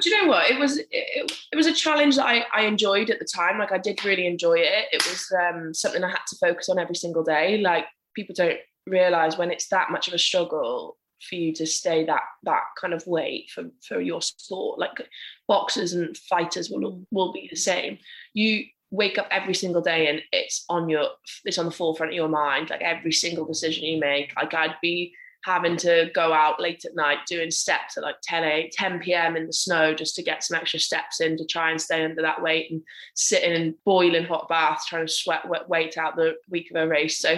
Do 0.00 0.10
you 0.10 0.22
know 0.22 0.28
what? 0.28 0.50
It 0.50 0.58
was 0.58 0.78
it, 0.78 0.86
it 0.90 1.56
was 1.56 1.66
a 1.66 1.72
challenge 1.72 2.16
that 2.16 2.26
I, 2.26 2.44
I 2.54 2.62
enjoyed 2.62 3.10
at 3.10 3.18
the 3.18 3.24
time. 3.24 3.58
Like 3.58 3.72
I 3.72 3.78
did 3.78 4.04
really 4.04 4.26
enjoy 4.26 4.54
it. 4.58 4.86
It 4.92 5.04
was 5.08 5.32
um, 5.32 5.74
something 5.74 6.02
I 6.02 6.10
had 6.10 6.26
to 6.28 6.36
focus 6.36 6.68
on 6.68 6.78
every 6.78 6.94
single 6.94 7.22
day. 7.22 7.58
Like 7.58 7.86
people 8.14 8.34
don't 8.36 8.58
realize 8.86 9.38
when 9.38 9.50
it's 9.50 9.68
that 9.68 9.90
much 9.90 10.08
of 10.08 10.14
a 10.14 10.18
struggle 10.18 10.96
for 11.28 11.36
you 11.36 11.52
to 11.54 11.66
stay 11.66 12.04
that 12.04 12.22
that 12.42 12.62
kind 12.80 12.92
of 12.92 13.06
weight 13.06 13.50
for 13.50 13.64
for 13.86 14.00
your 14.00 14.22
sport. 14.22 14.78
Like 14.78 15.08
boxers 15.48 15.92
and 15.92 16.16
fighters 16.16 16.70
will 16.70 17.04
will 17.10 17.32
be 17.32 17.48
the 17.50 17.56
same. 17.56 17.98
You 18.34 18.64
wake 18.90 19.18
up 19.18 19.28
every 19.30 19.54
single 19.54 19.80
day 19.80 20.08
and 20.08 20.20
it's 20.32 20.64
on 20.68 20.88
your 20.88 21.06
it's 21.44 21.58
on 21.58 21.64
the 21.64 21.70
forefront 21.70 22.12
of 22.12 22.16
your 22.16 22.28
mind. 22.28 22.70
Like 22.70 22.82
every 22.82 23.12
single 23.12 23.44
decision 23.44 23.84
you 23.84 23.98
make. 23.98 24.32
Like 24.36 24.54
I'd 24.54 24.76
be 24.82 25.14
having 25.44 25.76
to 25.76 26.10
go 26.14 26.32
out 26.32 26.60
late 26.60 26.84
at 26.84 26.94
night 26.94 27.18
doing 27.26 27.50
steps 27.50 27.96
at 27.96 28.02
like 28.02 28.16
10 28.22 28.44
8, 28.44 28.72
10 28.72 29.00
p.m. 29.00 29.36
in 29.36 29.46
the 29.46 29.52
snow 29.52 29.94
just 29.94 30.14
to 30.16 30.22
get 30.22 30.44
some 30.44 30.56
extra 30.56 30.78
steps 30.78 31.20
in 31.20 31.36
to 31.36 31.44
try 31.44 31.70
and 31.70 31.80
stay 31.80 32.04
under 32.04 32.22
that 32.22 32.40
weight 32.40 32.70
and 32.70 32.82
sitting 33.14 33.52
in 33.52 33.74
boiling 33.84 34.24
hot 34.24 34.48
baths 34.48 34.86
trying 34.86 35.06
to 35.06 35.12
sweat 35.12 35.48
weight 35.68 35.98
out 35.98 36.16
the 36.16 36.34
week 36.48 36.70
of 36.70 36.76
a 36.76 36.86
race. 36.86 37.18
So 37.18 37.36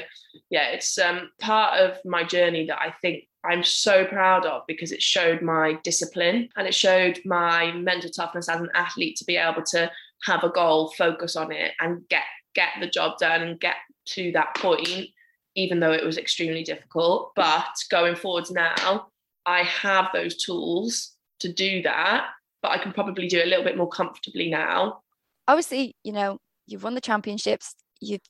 yeah, 0.51 0.69
it's 0.69 0.99
um, 0.99 1.31
part 1.41 1.81
of 1.81 1.99
my 2.05 2.25
journey 2.25 2.67
that 2.67 2.81
I 2.81 2.95
think 3.01 3.25
I'm 3.45 3.62
so 3.62 4.05
proud 4.05 4.47
of 4.47 4.62
because 4.67 4.93
it 4.93 5.03
showed 5.03 5.43
my 5.43 5.79
discipline 5.85 6.49
and 6.56 6.67
it 6.67 6.75
showed 6.75 7.21
my 7.25 7.73
mental 7.73 8.11
toughness 8.11 8.49
as 8.49 8.61
an 8.61 8.71
athlete 8.75 9.17
to 9.17 9.25
be 9.25 9.37
able 9.37 9.62
to 9.65 9.91
have 10.25 10.45
a 10.45 10.51
goal, 10.51 10.93
focus 10.97 11.37
on 11.37 11.53
it, 11.53 11.73
and 11.81 12.09
get 12.09 12.25
get 12.55 12.71
the 12.81 12.87
job 12.87 13.19
done 13.19 13.43
and 13.43 13.61
get 13.61 13.77
to 14.06 14.31
that 14.33 14.55
point 14.56 15.09
even 15.55 15.81
though 15.81 15.93
it 15.93 16.05
was 16.05 16.19
extremely 16.19 16.62
difficult. 16.62 17.33
But 17.37 17.75
going 17.91 18.17
forwards 18.17 18.51
now, 18.51 19.09
I 19.47 19.62
have 19.62 20.09
those 20.12 20.37
tools 20.37 21.12
to 21.41 21.53
do 21.53 21.83
that, 21.83 22.29
but 22.62 22.73
I 22.73 22.79
can 22.79 22.93
probably 22.93 23.29
do 23.29 23.39
it 23.39 23.47
a 23.47 23.49
little 23.49 23.65
bit 23.65 23.77
more 23.77 23.89
comfortably 23.89 24.51
now. 24.51 25.03
Obviously, 25.47 25.95
you 26.03 26.12
know, 26.12 26.39
you've 26.67 26.83
won 26.83 26.95
the 26.95 27.01
championships, 27.01 27.75
you've 28.01 28.23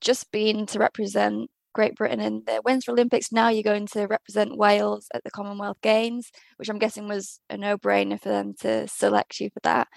just 0.00 0.30
been 0.30 0.66
to 0.66 0.78
represent 0.78 1.50
Great 1.74 1.96
Britain 1.96 2.20
in 2.20 2.44
the 2.46 2.62
Winter 2.64 2.92
Olympics. 2.92 3.32
Now 3.32 3.48
you're 3.48 3.64
going 3.64 3.86
to 3.88 4.06
represent 4.06 4.56
Wales 4.56 5.08
at 5.12 5.24
the 5.24 5.30
Commonwealth 5.30 5.78
Games, 5.82 6.30
which 6.56 6.68
I'm 6.68 6.78
guessing 6.78 7.08
was 7.08 7.40
a 7.50 7.56
no 7.56 7.76
brainer 7.76 8.20
for 8.20 8.28
them 8.28 8.54
to 8.60 8.86
select 8.86 9.40
you 9.40 9.50
for 9.50 9.60
that. 9.64 9.88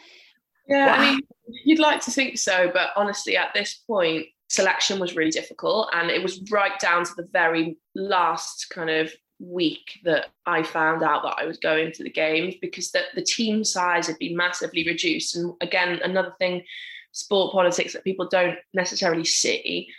Yeah, 0.68 0.88
wow. 0.88 0.94
I 0.94 1.12
mean, 1.12 1.22
you'd 1.66 1.80
like 1.80 2.02
to 2.02 2.12
think 2.12 2.40
so, 2.40 2.72
but 2.74 2.90
honestly, 2.96 3.38
at 3.38 3.54
this 3.54 3.76
point, 3.76 4.26
selection 4.48 5.00
was 5.00 5.16
really 5.16 5.32
difficult. 5.32 5.90
And 5.94 6.10
it 6.10 6.22
was 6.22 6.42
right 6.52 6.80
down 6.80 7.04
to 7.06 7.12
the 7.16 7.28
very 7.32 7.78
last 7.96 8.70
kind 8.70 8.90
of 8.90 9.12
week 9.40 10.00
that 10.04 10.28
I 10.46 10.64
found 10.64 11.04
out 11.04 11.24
that 11.24 11.38
I 11.38 11.46
was 11.46 11.58
going 11.58 11.92
to 11.94 12.04
the 12.04 12.10
games 12.10 12.56
because 12.62 12.92
the, 12.92 13.04
the 13.14 13.22
team 13.22 13.64
size 13.64 14.08
had 14.08 14.18
been 14.20 14.36
massively 14.36 14.86
reduced. 14.86 15.36
And 15.36 15.54
again, 15.62 16.00
another 16.04 16.34
thing, 16.40 16.64
sport 17.12 17.52
politics 17.52 17.94
that 17.94 18.04
people 18.04 18.28
don't 18.28 18.58
necessarily 18.74 19.26
see 19.26 19.90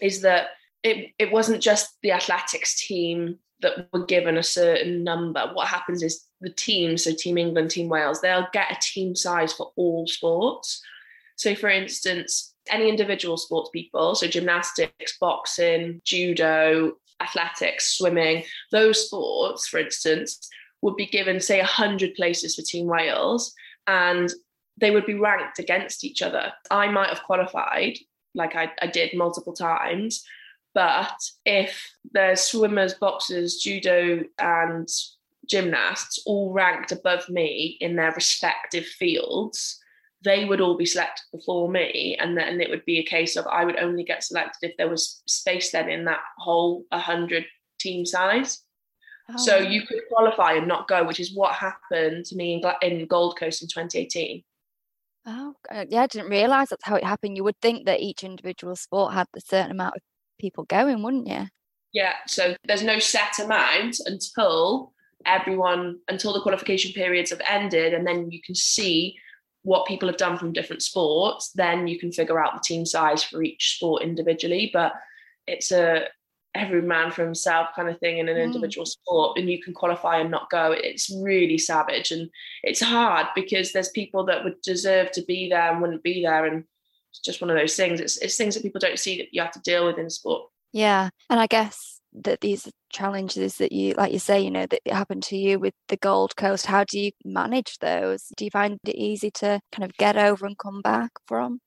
is 0.00 0.22
that 0.22 0.48
it, 0.82 1.12
it 1.18 1.32
wasn't 1.32 1.62
just 1.62 1.96
the 2.02 2.12
athletics 2.12 2.86
team 2.86 3.38
that 3.60 3.88
were 3.92 4.04
given 4.04 4.36
a 4.36 4.42
certain 4.42 5.04
number. 5.04 5.50
What 5.52 5.68
happens 5.68 6.02
is 6.02 6.26
the 6.40 6.50
team, 6.50 6.98
so 6.98 7.12
Team 7.14 7.38
England, 7.38 7.70
Team 7.70 7.88
Wales, 7.88 8.20
they'll 8.20 8.48
get 8.52 8.70
a 8.70 8.78
team 8.80 9.14
size 9.14 9.52
for 9.52 9.72
all 9.76 10.06
sports. 10.06 10.82
So, 11.36 11.54
for 11.54 11.68
instance, 11.68 12.53
any 12.70 12.88
individual 12.88 13.36
sports 13.36 13.70
people, 13.70 14.14
so 14.14 14.26
gymnastics, 14.26 15.18
boxing, 15.18 16.00
judo, 16.04 16.96
athletics, 17.20 17.96
swimming, 17.96 18.44
those 18.70 19.06
sports, 19.06 19.66
for 19.66 19.78
instance, 19.78 20.48
would 20.82 20.96
be 20.96 21.06
given, 21.06 21.40
say, 21.40 21.58
100 21.58 22.14
places 22.14 22.54
for 22.54 22.62
Team 22.62 22.86
Wales, 22.86 23.54
and 23.86 24.32
they 24.76 24.90
would 24.90 25.06
be 25.06 25.14
ranked 25.14 25.58
against 25.58 26.04
each 26.04 26.22
other. 26.22 26.52
I 26.70 26.88
might 26.88 27.08
have 27.08 27.22
qualified, 27.22 27.98
like 28.34 28.56
I, 28.56 28.70
I 28.82 28.86
did 28.88 29.14
multiple 29.14 29.52
times, 29.52 30.24
but 30.74 31.16
if 31.46 31.94
there's 32.12 32.40
swimmers, 32.40 32.94
boxers, 32.94 33.56
judo, 33.56 34.24
and 34.38 34.88
gymnasts 35.48 36.20
all 36.26 36.52
ranked 36.52 36.90
above 36.90 37.28
me 37.28 37.76
in 37.80 37.96
their 37.96 38.12
respective 38.12 38.84
fields, 38.84 39.80
they 40.24 40.44
would 40.44 40.60
all 40.60 40.76
be 40.76 40.86
selected 40.86 41.22
before 41.32 41.70
me 41.70 42.16
and 42.18 42.36
then 42.36 42.60
it 42.60 42.70
would 42.70 42.84
be 42.84 42.98
a 42.98 43.04
case 43.04 43.36
of 43.36 43.46
i 43.46 43.64
would 43.64 43.78
only 43.78 44.02
get 44.02 44.24
selected 44.24 44.70
if 44.70 44.76
there 44.76 44.88
was 44.88 45.22
space 45.26 45.70
then 45.70 45.88
in 45.88 46.04
that 46.04 46.20
whole 46.38 46.84
100 46.88 47.44
team 47.78 48.06
size. 48.06 48.62
Oh. 49.30 49.36
so 49.36 49.56
you 49.56 49.86
could 49.86 50.00
qualify 50.10 50.52
and 50.54 50.68
not 50.68 50.88
go 50.88 51.04
which 51.04 51.20
is 51.20 51.34
what 51.34 51.54
happened 51.54 52.24
to 52.26 52.36
me 52.36 52.54
in, 52.54 52.90
in 52.90 53.06
gold 53.06 53.38
coast 53.38 53.62
in 53.62 53.68
2018 53.68 54.42
oh 55.26 55.54
uh, 55.70 55.84
yeah 55.88 56.02
i 56.02 56.06
didn't 56.06 56.30
realize 56.30 56.68
that's 56.68 56.84
how 56.84 56.96
it 56.96 57.04
happened. 57.04 57.36
You 57.36 57.44
would 57.44 57.60
think 57.60 57.86
that 57.86 58.00
each 58.00 58.24
individual 58.24 58.76
sport 58.76 59.14
had 59.14 59.26
a 59.36 59.40
certain 59.40 59.70
amount 59.70 59.96
of 59.96 60.02
people 60.38 60.64
going 60.64 61.02
wouldn't 61.02 61.28
you 61.28 61.46
yeah 61.92 62.14
so 62.26 62.56
there's 62.66 62.82
no 62.82 62.98
set 62.98 63.38
amount 63.38 63.96
until 64.04 64.92
everyone 65.26 65.98
until 66.08 66.34
the 66.34 66.40
qualification 66.40 66.92
periods 66.92 67.30
have 67.30 67.40
ended 67.48 67.94
and 67.94 68.06
then 68.06 68.30
you 68.30 68.42
can 68.42 68.54
see 68.54 69.16
what 69.64 69.86
people 69.86 70.08
have 70.08 70.18
done 70.18 70.38
from 70.38 70.52
different 70.52 70.82
sports, 70.82 71.50
then 71.52 71.88
you 71.88 71.98
can 71.98 72.12
figure 72.12 72.38
out 72.38 72.54
the 72.54 72.62
team 72.62 72.86
size 72.86 73.24
for 73.24 73.42
each 73.42 73.76
sport 73.76 74.02
individually. 74.02 74.70
But 74.72 74.92
it's 75.46 75.72
a 75.72 76.06
every 76.54 76.82
man 76.82 77.10
for 77.10 77.24
himself 77.24 77.68
kind 77.74 77.88
of 77.88 77.98
thing 77.98 78.18
in 78.18 78.28
an 78.28 78.36
mm. 78.36 78.44
individual 78.44 78.86
sport 78.86 79.36
and 79.36 79.50
you 79.50 79.60
can 79.60 79.74
qualify 79.74 80.18
and 80.18 80.30
not 80.30 80.48
go 80.50 80.72
it's 80.72 81.10
really 81.20 81.58
savage 81.58 82.12
and 82.12 82.30
it's 82.62 82.80
hard 82.80 83.26
because 83.34 83.72
there's 83.72 83.88
people 83.88 84.24
that 84.24 84.44
would 84.44 84.60
deserve 84.62 85.10
to 85.10 85.22
be 85.22 85.48
there 85.48 85.72
and 85.72 85.82
wouldn't 85.82 86.02
be 86.02 86.22
there 86.22 86.46
and 86.46 86.64
it's 87.10 87.18
just 87.20 87.40
one 87.40 87.50
of 87.50 87.56
those 87.56 87.74
things 87.74 88.00
it's, 88.00 88.18
it's 88.18 88.36
things 88.36 88.54
that 88.54 88.62
people 88.62 88.78
don't 88.78 88.98
see 88.98 89.18
that 89.18 89.28
you 89.32 89.42
have 89.42 89.50
to 89.50 89.60
deal 89.60 89.84
with 89.84 89.98
in 89.98 90.08
sport 90.08 90.48
yeah 90.72 91.08
and 91.28 91.40
i 91.40 91.46
guess 91.46 91.93
that 92.14 92.40
these 92.40 92.70
challenges 92.90 93.56
that 93.56 93.72
you 93.72 93.94
like 93.94 94.12
you 94.12 94.18
say 94.18 94.40
you 94.40 94.50
know 94.50 94.66
that 94.66 94.80
happened 94.86 95.22
to 95.22 95.36
you 95.36 95.58
with 95.58 95.74
the 95.88 95.96
gold 95.96 96.36
coast 96.36 96.66
how 96.66 96.84
do 96.84 96.98
you 96.98 97.10
manage 97.24 97.78
those 97.78 98.26
do 98.36 98.44
you 98.44 98.50
find 98.50 98.78
it 98.86 98.94
easy 98.94 99.30
to 99.30 99.60
kind 99.72 99.84
of 99.84 99.96
get 99.96 100.16
over 100.16 100.46
and 100.46 100.58
come 100.58 100.80
back 100.80 101.10
from 101.26 101.60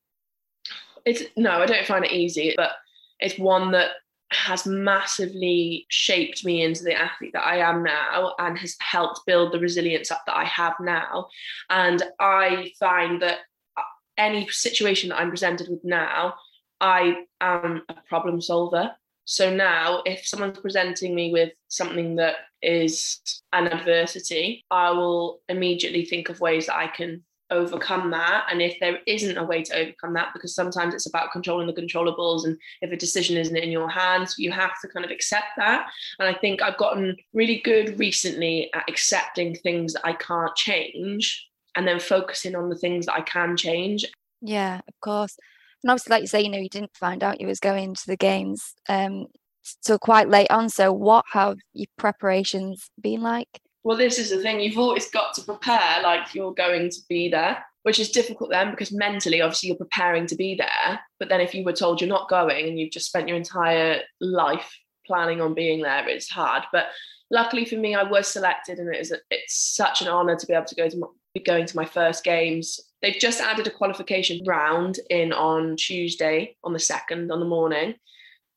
it's 1.05 1.23
no 1.35 1.51
i 1.51 1.65
don't 1.65 1.85
find 1.85 2.05
it 2.05 2.11
easy 2.11 2.53
but 2.55 2.71
it's 3.19 3.37
one 3.37 3.71
that 3.71 3.91
has 4.31 4.65
massively 4.65 5.85
shaped 5.89 6.43
me 6.43 6.61
into 6.61 6.83
the 6.83 6.93
athlete 6.93 7.31
that 7.33 7.45
I 7.45 7.57
am 7.57 7.83
now 7.83 8.33
and 8.39 8.57
has 8.57 8.75
helped 8.79 9.21
build 9.25 9.53
the 9.53 9.59
resilience 9.59 10.11
up 10.11 10.21
that 10.25 10.35
I 10.35 10.43
have 10.43 10.73
now. 10.81 11.27
And 11.69 12.03
I 12.19 12.73
find 12.77 13.21
that 13.21 13.39
uh, 13.77 13.81
any 14.17 14.47
situation 14.49 15.09
that 15.09 15.19
I'm 15.19 15.29
presented 15.29 15.69
with 15.69 15.83
now, 15.85 16.35
I 16.81 17.23
am 17.39 17.83
a 17.87 17.95
problem 18.09 18.41
solver. 18.41 18.91
So 19.27 19.53
now, 19.53 20.03
if 20.05 20.25
someone's 20.25 20.57
presenting 20.57 21.13
me 21.13 21.33
with 21.33 21.51
something 21.67 22.15
that 22.15 22.35
is 22.61 23.19
an 23.51 23.67
adversity, 23.67 24.63
I 24.71 24.91
will 24.91 25.41
immediately 25.49 26.05
think 26.05 26.29
of 26.29 26.39
ways 26.39 26.67
that 26.67 26.77
I 26.77 26.87
can 26.87 27.25
overcome 27.49 28.09
that. 28.11 28.47
And 28.49 28.61
if 28.61 28.77
there 28.79 28.99
isn't 29.05 29.37
a 29.37 29.43
way 29.43 29.63
to 29.63 29.75
overcome 29.75 30.13
that 30.13 30.29
because 30.31 30.55
sometimes 30.55 30.93
it's 30.93 31.09
about 31.09 31.33
controlling 31.33 31.67
the 31.67 31.73
controllables 31.73 32.45
and 32.45 32.57
if 32.81 32.93
a 32.93 32.97
decision 32.97 33.35
isn't 33.35 33.55
in 33.55 33.69
your 33.71 33.89
hands 33.89 34.35
you 34.37 34.51
have 34.51 34.79
to 34.81 34.87
kind 34.87 35.05
of 35.05 35.11
accept 35.11 35.47
that. 35.57 35.87
And 36.19 36.27
i 36.27 36.37
think 36.37 36.61
i've 36.61 36.77
gotten 36.77 37.15
really 37.33 37.61
good 37.63 37.99
recently 37.99 38.69
at 38.73 38.83
accepting 38.89 39.55
things 39.55 39.93
that 39.93 40.05
i 40.05 40.13
can't 40.13 40.55
change 40.55 41.47
and 41.75 41.87
then 41.87 41.99
focusing 41.99 42.55
on 42.55 42.69
the 42.69 42.75
things 42.75 43.05
that 43.05 43.15
i 43.15 43.21
can 43.21 43.55
change. 43.55 44.05
Yeah 44.41 44.81
of 44.87 44.99
course 45.01 45.37
and 45.83 45.91
obviously 45.91 46.11
like 46.11 46.21
you 46.21 46.27
say 46.27 46.41
you 46.41 46.49
know 46.49 46.57
you 46.57 46.69
didn't 46.69 46.95
find 46.95 47.23
out 47.23 47.39
you 47.39 47.47
was 47.47 47.59
going 47.59 47.93
to 47.93 48.07
the 48.07 48.17
games 48.17 48.73
um 48.89 49.25
so 49.61 49.97
quite 49.97 50.29
late 50.29 50.49
on 50.49 50.69
so 50.69 50.93
what 50.93 51.25
have 51.31 51.57
your 51.73 51.87
preparations 51.97 52.89
been 53.01 53.21
like 53.21 53.61
well, 53.87 53.95
this 53.95 54.19
is 54.19 54.31
the 54.31 54.41
thing, 54.41 54.59
you've 54.59 54.77
always 54.77 55.09
got 55.09 55.33
to 55.35 55.43
prepare 55.43 56.01
like 56.03 56.35
you're 56.35 56.53
going 56.53 56.89
to 56.89 56.99
be 57.07 57.29
there, 57.29 57.63
which 57.83 57.99
is 57.99 58.11
difficult 58.11 58.49
then 58.49 58.69
because 58.69 58.91
mentally, 58.91 59.39
obviously, 59.39 59.67
you're 59.67 59.77
preparing 59.77 60.27
to 60.27 60.35
be 60.35 60.55
there. 60.55 60.99
But 61.19 61.29
then 61.29 61.39
if 61.39 61.55
you 61.55 61.63
were 61.63 61.71
told 61.71 62.01
you're 62.01 62.09
not 62.09 62.27
going 62.27 62.67
and 62.67 62.77
you've 62.77 62.91
just 62.91 63.05
spent 63.05 63.29
your 63.29 63.37
entire 63.37 64.01
life 64.19 64.77
planning 65.05 65.39
on 65.39 65.53
being 65.53 65.81
there, 65.83 66.05
it's 66.09 66.29
hard. 66.29 66.63
But 66.73 66.87
luckily 67.31 67.63
for 67.63 67.77
me, 67.77 67.95
I 67.95 68.03
was 68.03 68.27
selected, 68.27 68.79
and 68.79 68.93
it 68.93 68.99
is 68.99 69.13
a, 69.13 69.19
it's 69.31 69.55
such 69.77 70.01
an 70.01 70.09
honour 70.09 70.35
to 70.35 70.45
be 70.45 70.51
able 70.51 70.65
to 70.65 70.75
go 70.75 70.89
to 70.89 70.97
my, 70.97 71.07
be 71.33 71.39
going 71.39 71.65
to 71.65 71.75
my 71.77 71.85
first 71.85 72.25
games. 72.25 72.81
They've 73.01 73.19
just 73.19 73.41
added 73.41 73.67
a 73.67 73.71
qualification 73.71 74.41
round 74.45 74.99
in 75.09 75.31
on 75.31 75.75
Tuesday 75.75 76.55
on 76.63 76.73
the 76.73 76.79
second 76.79 77.31
on 77.31 77.39
the 77.39 77.45
morning, 77.45 77.95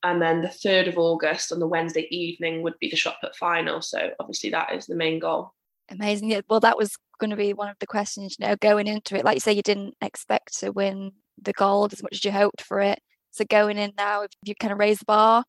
and 0.03 0.21
then 0.21 0.41
the 0.41 0.49
3rd 0.49 0.89
of 0.89 0.99
August 0.99 1.53
on 1.53 1.61
the 1.61 1.67
Wednesday 1.67 2.07
evening 2.11 2.63
would 2.63 2.79
be 2.81 2.89
the 2.89 2.97
shot 2.97 3.17
put 3.21 3.37
final. 3.37 3.83
So 3.83 4.11
obviously 4.19 4.51
that 4.51 4.73
is 4.73 4.87
the 4.87 4.95
main 4.97 5.19
goal. 5.19 5.53
Amazing. 5.91 6.31
Yeah, 6.31 6.41
well, 6.49 6.61
that 6.61 6.79
was 6.79 6.97
going 7.19 7.31
to 7.31 7.37
be 7.37 7.53
one 7.53 7.69
of 7.69 7.77
the 7.81 7.87
questions, 7.87 8.37
you 8.39 8.47
know, 8.47 8.57
going 8.57 8.87
into 8.87 9.17
it. 9.17 9.25
Like 9.25 9.37
you 9.37 9.41
say, 9.41 9.53
you 9.53 9.63
didn't 9.63 9.95
expect 10.01 10.59
to 10.61 10.71
win 10.71 11.13
the 11.43 11.53
gold 11.53 11.93
as 11.93 12.03
much 12.03 12.13
as 12.15 12.25
you 12.25 12.31
hoped 12.31 12.63
for 12.63 12.81
it. 12.81 13.01
So 13.33 13.45
going 13.45 13.77
in 13.77 13.93
now, 13.99 14.23
if 14.23 14.31
you 14.45 14.55
kind 14.55 14.73
of 14.73 14.79
raise 14.79 15.01
the 15.01 15.05
bar. 15.05 15.45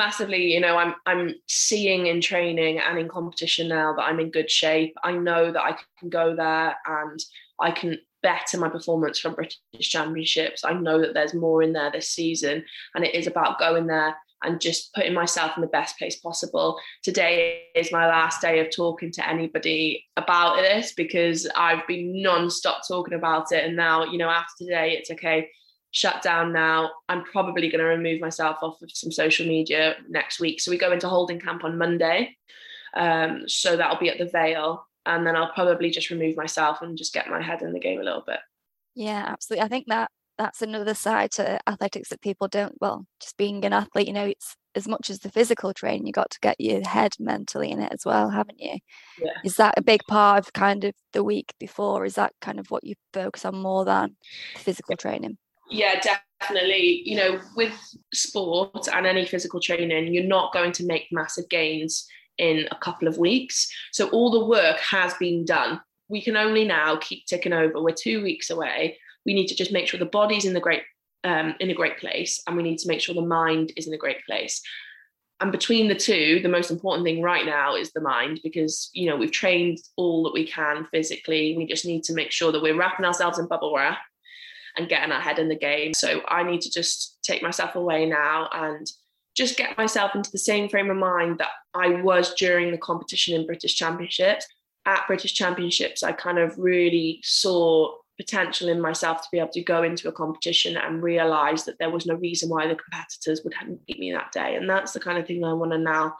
Massively, 0.00 0.54
you 0.54 0.60
know, 0.60 0.78
I'm 0.78 0.94
I'm 1.04 1.34
seeing 1.46 2.06
in 2.06 2.22
training 2.22 2.78
and 2.78 2.98
in 2.98 3.06
competition 3.06 3.68
now 3.68 3.94
that 3.94 4.04
I'm 4.04 4.18
in 4.18 4.30
good 4.30 4.50
shape. 4.50 4.94
I 5.04 5.12
know 5.12 5.52
that 5.52 5.62
I 5.62 5.76
can 5.98 6.08
go 6.08 6.34
there 6.34 6.74
and 6.86 7.20
I 7.60 7.70
can 7.70 7.98
better 8.22 8.56
my 8.56 8.70
performance 8.70 9.18
from 9.18 9.34
British 9.34 9.58
Championships. 9.78 10.64
I 10.64 10.72
know 10.72 10.98
that 11.02 11.12
there's 11.12 11.34
more 11.34 11.62
in 11.62 11.74
there 11.74 11.90
this 11.92 12.08
season, 12.08 12.64
and 12.94 13.04
it 13.04 13.14
is 13.14 13.26
about 13.26 13.58
going 13.58 13.88
there 13.88 14.16
and 14.42 14.58
just 14.58 14.94
putting 14.94 15.12
myself 15.12 15.52
in 15.58 15.60
the 15.60 15.66
best 15.66 15.98
place 15.98 16.18
possible. 16.18 16.80
Today 17.02 17.64
is 17.74 17.92
my 17.92 18.08
last 18.08 18.40
day 18.40 18.58
of 18.60 18.74
talking 18.74 19.12
to 19.12 19.28
anybody 19.28 20.06
about 20.16 20.56
this 20.56 20.94
because 20.94 21.46
I've 21.54 21.86
been 21.86 22.22
non-stop 22.22 22.88
talking 22.88 23.12
about 23.12 23.52
it. 23.52 23.66
And 23.66 23.76
now, 23.76 24.04
you 24.04 24.16
know, 24.16 24.30
after 24.30 24.64
today, 24.64 24.96
it's 24.98 25.10
okay, 25.10 25.50
shut 25.92 26.22
down 26.22 26.52
now. 26.52 26.90
I'm 27.08 27.24
probably 27.24 27.68
going 27.68 27.80
to 27.80 27.84
remove 27.84 28.20
myself 28.20 28.58
off 28.62 28.80
of 28.82 28.90
some 28.90 29.10
social 29.10 29.46
media 29.46 29.96
next 30.08 30.40
week. 30.40 30.60
So 30.60 30.70
we 30.70 30.78
go 30.78 30.92
into 30.92 31.08
holding 31.08 31.40
camp 31.40 31.64
on 31.64 31.78
Monday. 31.78 32.36
Um, 32.94 33.48
so 33.48 33.76
that'll 33.76 33.98
be 33.98 34.10
at 34.10 34.18
the 34.18 34.26
Vale 34.26 34.86
and 35.06 35.26
then 35.26 35.36
I'll 35.36 35.52
probably 35.52 35.90
just 35.90 36.10
remove 36.10 36.36
myself 36.36 36.82
and 36.82 36.98
just 36.98 37.14
get 37.14 37.28
my 37.28 37.42
head 37.42 37.62
in 37.62 37.72
the 37.72 37.80
game 37.80 38.00
a 38.00 38.04
little 38.04 38.24
bit. 38.26 38.40
Yeah, 38.94 39.24
absolutely. 39.26 39.64
I 39.64 39.68
think 39.68 39.86
that 39.88 40.10
that's 40.40 40.62
another 40.62 40.94
side 40.94 41.30
to 41.30 41.58
athletics 41.68 42.08
that 42.08 42.22
people 42.22 42.48
don't 42.48 42.74
well 42.80 43.04
just 43.20 43.36
being 43.36 43.62
an 43.62 43.74
athlete 43.74 44.06
you 44.06 44.12
know 44.14 44.24
it's 44.24 44.56
as 44.74 44.88
much 44.88 45.10
as 45.10 45.18
the 45.18 45.30
physical 45.30 45.74
training 45.74 46.06
you 46.06 46.14
got 46.14 46.30
to 46.30 46.38
get 46.40 46.58
your 46.58 46.82
head 46.88 47.12
mentally 47.18 47.70
in 47.70 47.78
it 47.78 47.92
as 47.92 48.06
well 48.06 48.30
haven't 48.30 48.58
you 48.58 48.78
yeah. 49.20 49.32
is 49.44 49.56
that 49.56 49.74
a 49.76 49.82
big 49.82 50.00
part 50.08 50.38
of 50.38 50.50
kind 50.54 50.84
of 50.84 50.94
the 51.12 51.22
week 51.22 51.52
before 51.60 52.06
is 52.06 52.14
that 52.14 52.32
kind 52.40 52.58
of 52.58 52.70
what 52.70 52.82
you 52.84 52.94
focus 53.12 53.44
on 53.44 53.54
more 53.54 53.84
than 53.84 54.16
physical 54.56 54.96
training 54.96 55.36
yeah 55.70 56.00
definitely 56.40 57.02
you 57.04 57.16
know 57.16 57.40
with 57.56 57.72
sport 58.12 58.88
and 58.92 59.06
any 59.06 59.24
physical 59.24 59.60
training 59.60 60.12
you're 60.12 60.24
not 60.24 60.52
going 60.52 60.72
to 60.72 60.84
make 60.84 61.06
massive 61.12 61.48
gains 61.48 62.08
in 62.40 62.66
a 62.70 62.76
couple 62.76 63.06
of 63.06 63.18
weeks. 63.18 63.70
So 63.92 64.08
all 64.08 64.30
the 64.30 64.44
work 64.44 64.78
has 64.78 65.14
been 65.14 65.44
done. 65.44 65.80
We 66.08 66.22
can 66.22 66.36
only 66.36 66.64
now 66.64 66.96
keep 66.96 67.26
ticking 67.26 67.52
over. 67.52 67.80
We're 67.80 67.94
two 67.94 68.22
weeks 68.22 68.50
away. 68.50 68.98
We 69.24 69.34
need 69.34 69.46
to 69.48 69.54
just 69.54 69.72
make 69.72 69.86
sure 69.86 70.00
the 70.00 70.06
body's 70.06 70.46
in 70.46 70.54
the 70.54 70.60
great 70.60 70.82
um, 71.22 71.54
in 71.60 71.68
a 71.68 71.74
great 71.74 71.98
place, 71.98 72.42
and 72.46 72.56
we 72.56 72.62
need 72.62 72.78
to 72.78 72.88
make 72.88 73.02
sure 73.02 73.14
the 73.14 73.20
mind 73.20 73.74
is 73.76 73.86
in 73.86 73.92
a 73.92 73.98
great 73.98 74.24
place. 74.24 74.62
And 75.40 75.52
between 75.52 75.88
the 75.88 75.94
two, 75.94 76.40
the 76.42 76.48
most 76.48 76.70
important 76.70 77.04
thing 77.04 77.20
right 77.20 77.44
now 77.44 77.76
is 77.76 77.92
the 77.92 78.00
mind 78.00 78.40
because 78.42 78.88
you 78.94 79.06
know 79.08 79.16
we've 79.16 79.30
trained 79.30 79.78
all 79.96 80.22
that 80.24 80.32
we 80.32 80.46
can 80.46 80.86
physically. 80.90 81.54
We 81.56 81.66
just 81.66 81.84
need 81.84 82.04
to 82.04 82.14
make 82.14 82.32
sure 82.32 82.52
that 82.52 82.62
we're 82.62 82.76
wrapping 82.76 83.04
ourselves 83.04 83.38
in 83.38 83.46
bubble 83.46 83.76
wrap 83.76 83.98
and 84.80 84.88
getting 84.88 85.12
our 85.12 85.20
head 85.20 85.38
in 85.38 85.48
the 85.48 85.56
game. 85.56 85.94
So 85.94 86.22
I 86.26 86.42
need 86.42 86.62
to 86.62 86.70
just 86.70 87.18
take 87.22 87.42
myself 87.42 87.76
away 87.76 88.06
now 88.06 88.48
and 88.52 88.90
just 89.36 89.56
get 89.56 89.78
myself 89.78 90.14
into 90.14 90.30
the 90.32 90.38
same 90.38 90.68
frame 90.68 90.90
of 90.90 90.96
mind 90.96 91.38
that 91.38 91.50
I 91.74 92.00
was 92.02 92.34
during 92.34 92.72
the 92.72 92.78
competition 92.78 93.34
in 93.34 93.46
British 93.46 93.76
Championships. 93.76 94.46
At 94.86 95.06
British 95.06 95.34
Championships, 95.34 96.02
I 96.02 96.12
kind 96.12 96.38
of 96.38 96.58
really 96.58 97.20
saw 97.22 97.94
potential 98.16 98.68
in 98.68 98.80
myself 98.80 99.22
to 99.22 99.28
be 99.30 99.38
able 99.38 99.50
to 99.50 99.62
go 99.62 99.82
into 99.82 100.08
a 100.08 100.12
competition 100.12 100.76
and 100.76 101.02
realize 101.02 101.64
that 101.64 101.78
there 101.78 101.90
was 101.90 102.06
no 102.06 102.14
reason 102.14 102.50
why 102.50 102.66
the 102.66 102.74
competitors 102.74 103.42
would 103.44 103.54
beat 103.86 103.98
me 103.98 104.12
that 104.12 104.32
day. 104.32 104.56
And 104.56 104.68
that's 104.68 104.92
the 104.92 105.00
kind 105.00 105.16
of 105.18 105.26
thing 105.26 105.44
I 105.44 105.52
want 105.52 105.72
to 105.72 105.78
now 105.78 106.16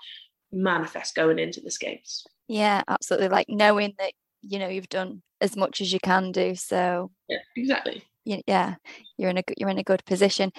manifest 0.53 1.15
going 1.15 1.39
into 1.39 1.61
this 1.61 1.79
games. 1.79 2.25
Yeah, 2.49 2.83
absolutely. 2.89 3.29
Like 3.29 3.49
knowing 3.49 3.95
that, 3.99 4.13
you 4.43 4.59
know, 4.59 4.69
you've 4.69 4.89
done 4.89 5.23
as 5.41 5.57
much 5.57 5.81
as 5.81 5.93
you 5.93 6.01
can 6.01 6.33
do. 6.33 6.55
So 6.55 7.11
yeah, 7.29 7.39
exactly. 7.57 8.03
Yeah, 8.25 8.77
you're 9.17 9.31
in 9.31 9.39
a 9.39 9.43
you're 9.57 9.71
in 9.71 9.79
a 9.79 9.85
good 9.85 10.05
position. 10.05 10.53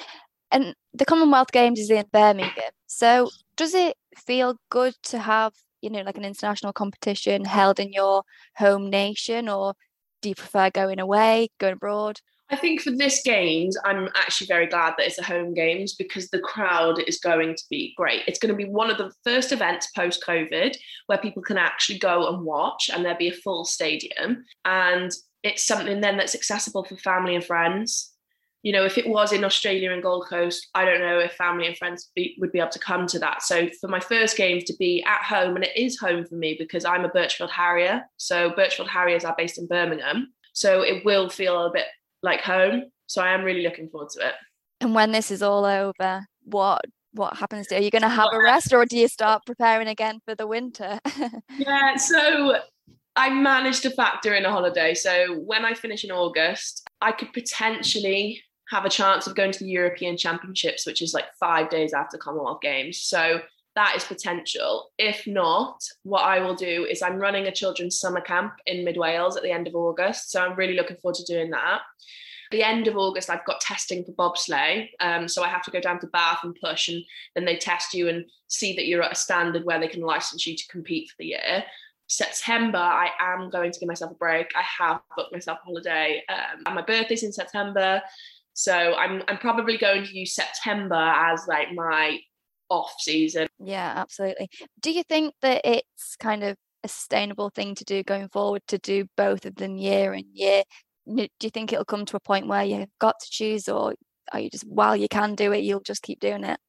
And 0.51 0.75
the 0.93 1.05
Commonwealth 1.05 1.51
Games 1.51 1.79
is 1.79 1.89
in 1.89 2.05
Birmingham. 2.11 2.71
So 2.87 3.29
does 3.55 3.73
it 3.73 3.95
feel 4.17 4.57
good 4.69 4.95
to 5.03 5.19
have, 5.19 5.53
you 5.81 5.89
know, 5.89 6.01
like 6.01 6.17
an 6.17 6.25
international 6.25 6.73
competition 6.73 7.45
held 7.45 7.79
in 7.79 7.93
your 7.93 8.23
home 8.57 8.89
nation 8.89 9.47
or 9.47 9.75
do 10.21 10.29
you 10.29 10.35
prefer 10.35 10.69
going 10.69 10.99
away, 10.99 11.49
going 11.59 11.73
abroad? 11.73 12.19
I 12.51 12.57
think 12.57 12.81
for 12.81 12.91
this 12.91 13.21
games, 13.23 13.77
I'm 13.85 14.09
actually 14.13 14.47
very 14.47 14.67
glad 14.67 14.95
that 14.97 15.07
it's 15.07 15.17
a 15.17 15.23
home 15.23 15.53
games 15.53 15.95
because 15.95 16.29
the 16.29 16.39
crowd 16.39 16.99
is 17.07 17.17
going 17.17 17.55
to 17.55 17.63
be 17.69 17.93
great. 17.95 18.23
It's 18.27 18.39
going 18.39 18.53
to 18.53 18.57
be 18.57 18.69
one 18.69 18.91
of 18.91 18.97
the 18.97 19.11
first 19.23 19.53
events 19.53 19.89
post 19.95 20.21
COVID 20.27 20.75
where 21.07 21.17
people 21.17 21.41
can 21.41 21.57
actually 21.57 21.99
go 21.99 22.27
and 22.27 22.43
watch, 22.43 22.89
and 22.93 23.05
there'll 23.05 23.17
be 23.17 23.29
a 23.29 23.33
full 23.33 23.63
stadium. 23.63 24.43
And 24.65 25.11
it's 25.43 25.63
something 25.63 26.01
then 26.01 26.17
that's 26.17 26.35
accessible 26.35 26.83
for 26.83 26.95
family 26.95 27.35
and 27.35 27.43
friends 27.43 28.11
you 28.63 28.71
know, 28.71 28.85
if 28.85 28.97
it 28.97 29.07
was 29.07 29.31
in 29.31 29.43
Australia 29.43 29.91
and 29.91 30.03
Gold 30.03 30.27
Coast, 30.27 30.67
I 30.75 30.85
don't 30.85 30.99
know 30.99 31.17
if 31.19 31.33
family 31.33 31.65
and 31.65 31.75
friends 31.75 32.11
be, 32.15 32.35
would 32.39 32.51
be 32.51 32.59
able 32.59 32.69
to 32.69 32.79
come 32.79 33.07
to 33.07 33.19
that. 33.19 33.41
So 33.41 33.67
for 33.79 33.87
my 33.87 33.99
first 33.99 34.37
games 34.37 34.65
to 34.65 34.75
be 34.77 35.03
at 35.03 35.23
home, 35.23 35.55
and 35.55 35.65
it 35.65 35.75
is 35.75 35.97
home 35.97 36.25
for 36.25 36.35
me 36.35 36.55
because 36.57 36.85
I'm 36.85 37.03
a 37.03 37.09
Birchfield 37.09 37.49
Harrier. 37.49 38.03
So 38.17 38.51
Birchfield 38.51 38.89
Harriers 38.89 39.25
are 39.25 39.35
based 39.35 39.57
in 39.57 39.65
Birmingham. 39.65 40.33
So 40.53 40.83
it 40.83 41.03
will 41.03 41.29
feel 41.29 41.65
a 41.65 41.71
bit 41.71 41.85
like 42.21 42.41
home. 42.41 42.83
So 43.07 43.21
I 43.21 43.33
am 43.33 43.43
really 43.43 43.63
looking 43.63 43.89
forward 43.89 44.09
to 44.11 44.27
it. 44.27 44.33
And 44.79 44.93
when 44.93 45.11
this 45.11 45.31
is 45.31 45.41
all 45.41 45.65
over, 45.65 46.25
what 46.43 46.81
what 47.13 47.35
happens 47.35 47.67
to 47.67 47.75
you? 47.75 47.81
Are 47.81 47.83
you 47.83 47.91
going 47.91 48.01
to 48.03 48.09
have 48.09 48.29
a 48.31 48.41
rest 48.41 48.73
or 48.73 48.85
do 48.85 48.97
you 48.97 49.07
start 49.07 49.43
preparing 49.45 49.87
again 49.87 50.19
for 50.23 50.35
the 50.35 50.45
winter? 50.45 50.99
yeah, 51.57 51.97
so 51.97 52.59
I 53.15 53.29
managed 53.29 53.83
to 53.83 53.89
factor 53.89 54.33
in 54.35 54.45
a 54.45 54.51
holiday. 54.51 54.93
So 54.93 55.35
when 55.35 55.65
I 55.65 55.73
finish 55.73 56.03
in 56.03 56.11
August, 56.11 56.87
I 57.01 57.11
could 57.11 57.33
potentially 57.33 58.41
have 58.69 58.85
a 58.85 58.89
chance 58.89 59.27
of 59.27 59.35
going 59.35 59.51
to 59.51 59.59
the 59.59 59.69
European 59.69 60.15
Championships, 60.15 60.85
which 60.85 61.01
is 61.01 61.13
like 61.13 61.25
five 61.39 61.69
days 61.69 61.93
after 61.93 62.17
Commonwealth 62.17 62.61
Games. 62.61 63.01
So 63.01 63.41
that 63.75 63.95
is 63.95 64.03
potential. 64.05 64.91
If 64.97 65.27
not, 65.27 65.81
what 66.03 66.23
I 66.23 66.39
will 66.39 66.55
do 66.55 66.85
is 66.89 67.01
I'm 67.01 67.17
running 67.17 67.47
a 67.47 67.51
children's 67.51 67.99
summer 67.99 68.21
camp 68.21 68.53
in 68.65 68.85
Mid 68.85 68.97
Wales 68.97 69.35
at 69.35 69.43
the 69.43 69.51
end 69.51 69.67
of 69.67 69.75
August. 69.75 70.31
So 70.31 70.41
I'm 70.41 70.55
really 70.55 70.75
looking 70.75 70.97
forward 70.97 71.15
to 71.15 71.25
doing 71.25 71.51
that. 71.51 71.81
the 72.51 72.63
end 72.63 72.87
of 72.87 72.97
August, 72.97 73.29
I've 73.29 73.45
got 73.45 73.61
testing 73.61 74.03
for 74.03 74.11
bobsleigh. 74.11 74.89
Um, 74.99 75.27
so 75.27 75.41
I 75.41 75.47
have 75.47 75.63
to 75.63 75.71
go 75.71 75.79
down 75.79 75.99
to 76.01 76.07
Bath 76.07 76.39
and 76.43 76.55
push, 76.61 76.89
and 76.89 77.01
then 77.33 77.45
they 77.45 77.55
test 77.55 77.93
you 77.93 78.09
and 78.09 78.25
see 78.47 78.75
that 78.75 78.87
you're 78.87 79.03
at 79.03 79.13
a 79.13 79.15
standard 79.15 79.63
where 79.63 79.79
they 79.79 79.87
can 79.87 80.01
license 80.01 80.45
you 80.45 80.55
to 80.55 80.67
compete 80.69 81.09
for 81.09 81.15
the 81.19 81.27
year. 81.27 81.63
September, 82.11 82.77
I 82.77 83.09
am 83.21 83.49
going 83.49 83.71
to 83.71 83.79
give 83.79 83.87
myself 83.87 84.11
a 84.11 84.15
break. 84.15 84.51
I 84.53 84.63
have 84.83 84.99
booked 85.15 85.31
myself 85.31 85.59
a 85.63 85.65
holiday. 85.65 86.21
Um, 86.27 86.63
and 86.65 86.75
my 86.75 86.81
birthday's 86.81 87.23
in 87.23 87.31
September. 87.31 88.01
So 88.51 88.73
I'm 88.95 89.23
I'm 89.29 89.37
probably 89.37 89.77
going 89.77 90.03
to 90.03 90.17
use 90.17 90.35
September 90.35 90.93
as 90.93 91.47
like 91.47 91.71
my 91.71 92.19
off 92.69 92.93
season. 92.99 93.47
Yeah, 93.59 93.93
absolutely. 93.95 94.49
Do 94.81 94.91
you 94.91 95.03
think 95.03 95.35
that 95.41 95.61
it's 95.63 96.17
kind 96.17 96.43
of 96.43 96.57
a 96.83 96.89
sustainable 96.89 97.49
thing 97.49 97.75
to 97.75 97.85
do 97.85 98.03
going 98.03 98.27
forward 98.27 98.63
to 98.67 98.77
do 98.77 99.05
both 99.15 99.45
of 99.45 99.55
them 99.55 99.77
year 99.77 100.11
and 100.11 100.25
year? 100.33 100.63
Do 101.07 101.29
you 101.41 101.49
think 101.49 101.71
it'll 101.71 101.85
come 101.85 102.05
to 102.05 102.17
a 102.17 102.19
point 102.19 102.47
where 102.47 102.65
you've 102.65 102.89
got 102.99 103.21
to 103.21 103.27
choose, 103.29 103.69
or 103.69 103.93
are 104.33 104.39
you 104.41 104.49
just 104.49 104.67
while 104.67 104.97
you 104.97 105.07
can 105.07 105.35
do 105.35 105.53
it, 105.53 105.63
you'll 105.63 105.79
just 105.79 106.03
keep 106.03 106.19
doing 106.19 106.43
it? 106.43 106.59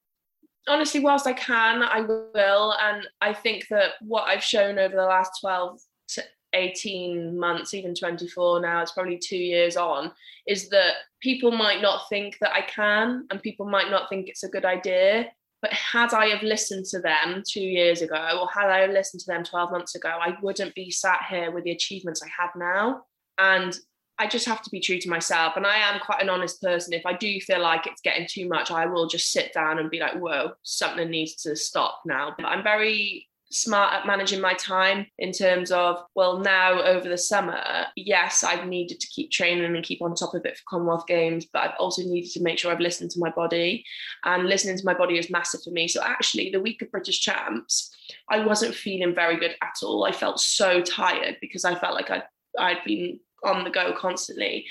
Honestly, 0.67 1.01
whilst 1.01 1.27
I 1.27 1.33
can, 1.33 1.83
I 1.83 2.01
will. 2.01 2.73
And 2.81 3.05
I 3.21 3.33
think 3.33 3.67
that 3.69 3.91
what 4.01 4.23
I've 4.23 4.43
shown 4.43 4.79
over 4.79 4.95
the 4.95 5.05
last 5.05 5.31
12 5.41 5.79
to 6.09 6.23
18 6.53 7.37
months, 7.37 7.73
even 7.73 7.93
24 7.93 8.61
now, 8.61 8.81
it's 8.81 8.93
probably 8.93 9.17
two 9.17 9.37
years 9.37 9.75
on, 9.75 10.11
is 10.47 10.69
that 10.69 10.93
people 11.21 11.51
might 11.51 11.81
not 11.81 12.07
think 12.09 12.37
that 12.39 12.53
I 12.53 12.61
can, 12.61 13.25
and 13.29 13.41
people 13.41 13.67
might 13.67 13.89
not 13.89 14.07
think 14.09 14.29
it's 14.29 14.43
a 14.43 14.49
good 14.49 14.65
idea. 14.65 15.27
But 15.61 15.73
had 15.73 16.13
I 16.13 16.27
have 16.27 16.43
listened 16.43 16.85
to 16.87 16.99
them 16.99 17.41
two 17.47 17.61
years 17.61 18.01
ago, 18.01 18.39
or 18.41 18.49
had 18.53 18.69
I 18.69 18.85
listened 18.87 19.21
to 19.21 19.31
them 19.31 19.43
12 19.43 19.71
months 19.71 19.95
ago, 19.95 20.09
I 20.09 20.35
wouldn't 20.41 20.75
be 20.75 20.91
sat 20.91 21.21
here 21.29 21.51
with 21.51 21.63
the 21.63 21.71
achievements 21.71 22.21
I 22.21 22.27
have 22.37 22.51
now. 22.55 23.03
And 23.37 23.77
I 24.19 24.27
just 24.27 24.45
have 24.45 24.61
to 24.61 24.69
be 24.69 24.79
true 24.79 24.99
to 24.99 25.09
myself. 25.09 25.53
And 25.55 25.65
I 25.65 25.77
am 25.77 25.99
quite 25.99 26.21
an 26.21 26.29
honest 26.29 26.61
person. 26.61 26.93
If 26.93 27.05
I 27.05 27.13
do 27.13 27.39
feel 27.41 27.61
like 27.61 27.87
it's 27.87 28.01
getting 28.01 28.27
too 28.29 28.47
much, 28.47 28.71
I 28.71 28.85
will 28.85 29.07
just 29.07 29.31
sit 29.31 29.53
down 29.53 29.79
and 29.79 29.89
be 29.89 29.99
like, 29.99 30.15
whoa, 30.15 30.53
something 30.61 31.09
needs 31.09 31.35
to 31.43 31.55
stop 31.55 32.01
now. 32.05 32.33
But 32.37 32.45
I'm 32.45 32.63
very 32.63 33.27
smart 33.53 33.93
at 33.93 34.07
managing 34.07 34.41
my 34.41 34.53
time 34.55 35.05
in 35.19 35.31
terms 35.31 35.71
of 35.71 36.03
well 36.15 36.39
now 36.39 36.81
over 36.81 37.07
the 37.07 37.17
summer 37.17 37.61
yes 37.95 38.43
i've 38.43 38.67
needed 38.67 38.99
to 38.99 39.07
keep 39.07 39.29
training 39.29 39.63
and 39.63 39.83
keep 39.83 40.01
on 40.01 40.15
top 40.15 40.33
of 40.33 40.43
it 40.45 40.57
for 40.57 40.63
commonwealth 40.67 41.05
games 41.05 41.45
but 41.53 41.61
i've 41.61 41.75
also 41.79 42.01
needed 42.01 42.31
to 42.31 42.41
make 42.41 42.57
sure 42.57 42.71
i've 42.71 42.79
listened 42.79 43.11
to 43.11 43.19
my 43.19 43.29
body 43.29 43.85
and 44.25 44.47
listening 44.47 44.75
to 44.75 44.85
my 44.85 44.93
body 44.93 45.19
is 45.19 45.29
massive 45.29 45.61
for 45.61 45.69
me 45.69 45.87
so 45.87 46.01
actually 46.03 46.49
the 46.49 46.59
week 46.59 46.81
of 46.81 46.91
british 46.91 47.21
champs 47.21 47.95
i 48.29 48.43
wasn't 48.43 48.73
feeling 48.73 49.13
very 49.13 49.37
good 49.37 49.55
at 49.61 49.75
all 49.83 50.03
i 50.03 50.11
felt 50.11 50.39
so 50.39 50.81
tired 50.81 51.37
because 51.39 51.63
i 51.63 51.75
felt 51.75 51.93
like 51.93 52.09
i'd, 52.09 52.23
I'd 52.57 52.83
been 52.85 53.19
on 53.43 53.63
the 53.63 53.69
go 53.69 53.93
constantly 53.97 54.65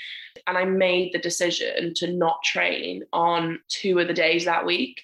and 0.47 0.57
i 0.57 0.65
made 0.65 1.13
the 1.13 1.19
decision 1.19 1.93
to 1.95 2.11
not 2.11 2.41
train 2.43 3.03
on 3.13 3.59
two 3.69 3.99
of 3.99 4.07
the 4.07 4.13
days 4.13 4.45
that 4.45 4.65
week 4.65 5.01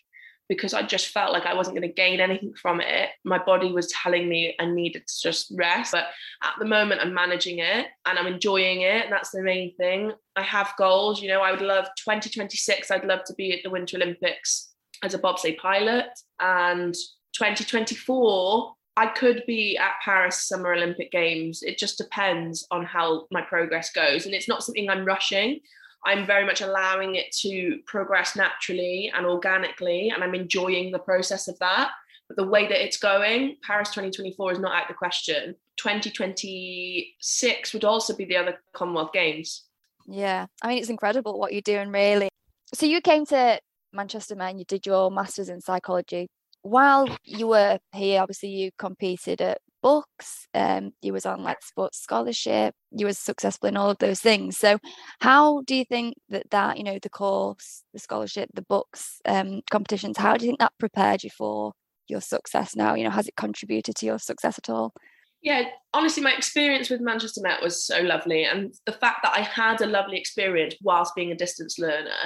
because 0.50 0.74
I 0.74 0.82
just 0.82 1.10
felt 1.10 1.32
like 1.32 1.46
I 1.46 1.54
wasn't 1.54 1.78
going 1.78 1.88
to 1.88 1.94
gain 1.94 2.20
anything 2.20 2.54
from 2.56 2.82
it. 2.82 3.10
My 3.24 3.38
body 3.38 3.72
was 3.72 3.88
telling 3.92 4.28
me 4.28 4.56
I 4.60 4.66
needed 4.66 5.06
to 5.06 5.22
just 5.22 5.54
rest. 5.56 5.92
But 5.92 6.08
at 6.44 6.54
the 6.58 6.66
moment, 6.66 7.02
I'm 7.02 7.14
managing 7.14 7.60
it 7.60 7.86
and 8.08 8.18
I'm 8.18 8.26
enjoying 8.26 8.82
it. 8.82 9.06
And 9.06 9.14
that's 9.14 9.30
the 9.30 9.44
main 9.44 9.76
thing. 9.76 10.12
I 10.36 10.42
have 10.42 10.74
goals. 10.78 11.22
You 11.22 11.30
know, 11.30 11.42
I 11.42 11.52
would 11.52 11.62
love 11.62 11.86
2026, 12.04 12.90
I'd 12.90 13.06
love 13.06 13.24
to 13.26 13.34
be 13.36 13.54
at 13.54 13.60
the 13.64 13.70
Winter 13.70 13.98
Olympics 13.98 14.74
as 15.04 15.14
a 15.14 15.20
bobsleigh 15.20 15.58
pilot. 15.60 16.10
And 16.40 16.96
2024, 17.34 18.74
I 19.00 19.08
could 19.08 19.44
be 19.48 19.78
at 19.78 19.94
Paris 20.04 20.46
Summer 20.46 20.74
Olympic 20.74 21.10
Games. 21.10 21.64
It 21.64 21.78
just 21.78 21.98
depends 21.98 22.68
on 22.70 22.84
how 22.84 23.28
my 23.32 23.42
progress 23.42 23.94
goes. 23.94 24.26
And 24.26 24.36
it's 24.36 24.50
not 24.50 24.62
something 24.62 24.90
I'm 24.90 25.06
rushing. 25.06 25.62
I'm 26.06 26.26
very 26.26 26.46
much 26.46 26.60
allowing 26.60 27.16
it 27.16 27.32
to 27.44 27.80
progress 27.88 28.36
naturally 28.36 29.10
and 29.16 29.26
organically, 29.26 30.10
and 30.10 30.22
I'm 30.22 30.36
enjoying 30.36 30.92
the 30.92 31.00
process 31.00 31.48
of 31.48 31.58
that. 31.60 31.92
But 32.28 32.36
the 32.36 32.48
way 32.48 32.68
that 32.68 32.84
it's 32.84 32.98
going, 32.98 33.56
Paris 33.64 33.88
2024 33.92 34.52
is 34.52 34.60
not 34.60 34.76
out 34.76 34.84
of 34.84 34.88
the 34.90 34.96
question. 34.96 35.56
2026 35.78 37.74
would 37.74 37.86
also 37.86 38.14
be 38.14 38.26
the 38.26 38.36
other 38.36 38.60
Commonwealth 38.74 39.14
Games. 39.14 39.64
Yeah, 40.08 40.48
I 40.62 40.68
mean, 40.68 40.80
it's 40.80 40.90
incredible 40.90 41.40
what 41.40 41.54
you're 41.54 41.62
doing, 41.62 41.90
really. 41.90 42.28
So 42.74 42.86
you 42.86 43.00
came 43.00 43.26
to 43.28 43.62
Manchester 43.94 44.36
Man, 44.36 44.60
you 44.60 44.66
did 44.66 44.86
your 44.86 45.10
master's 45.10 45.48
in 45.48 45.62
psychology. 45.62 46.28
While 46.62 47.18
you 47.24 47.48
were 47.48 47.80
here, 47.94 48.22
obviously 48.22 48.50
you 48.50 48.72
competed 48.78 49.42
at 49.42 49.60
BUCS, 49.82 50.48
um 50.54 50.92
you 51.02 51.14
was 51.14 51.26
on 51.26 51.42
like 51.42 51.62
sports 51.64 52.00
scholarship 52.02 52.76
you 52.92 53.06
was 53.06 53.18
successful 53.18 53.70
in 53.70 53.78
all 53.78 53.90
of 53.90 53.98
those 54.00 54.20
things. 54.20 54.58
So 54.58 54.78
how 55.22 55.62
do 55.62 55.74
you 55.76 55.86
think 55.86 56.16
that 56.30 56.50
that 56.52 56.78
you 56.78 56.84
know 56.84 57.00
the 57.02 57.10
course 57.10 57.84
the 57.94 58.00
scholarship 58.00 58.50
the 58.54 58.62
BUCS, 58.64 59.22
um 59.26 59.62
competitions 59.72 60.18
how 60.18 60.36
do 60.36 60.46
you 60.46 60.50
think 60.52 60.60
that 60.60 60.74
prepared 60.80 61.24
you 61.24 61.30
for 61.30 61.72
your 62.10 62.22
success 62.22 62.76
now? 62.76 62.94
You 62.94 63.06
know 63.06 63.10
has 63.10 63.28
it 63.28 63.38
contributed 63.38 63.96
to 63.98 64.06
your 64.06 64.20
success 64.20 64.58
at 64.58 64.70
all? 64.70 64.94
Yeah 65.42 65.64
honestly 65.94 66.22
my 66.22 66.34
experience 66.34 66.90
with 66.90 67.00
manchester 67.00 67.42
met 67.42 67.64
was 67.64 67.86
so 67.86 68.02
lovely 68.02 68.44
and 68.44 68.74
the 68.86 68.92
fact 68.92 69.20
that 69.24 69.34
i 69.34 69.40
had 69.42 69.82
a 69.82 69.88
lovely 69.88 70.18
experience 70.18 70.76
whilst 70.82 71.16
being 71.16 71.32
a 71.32 71.36
distance 71.36 71.80
learner 71.80 72.20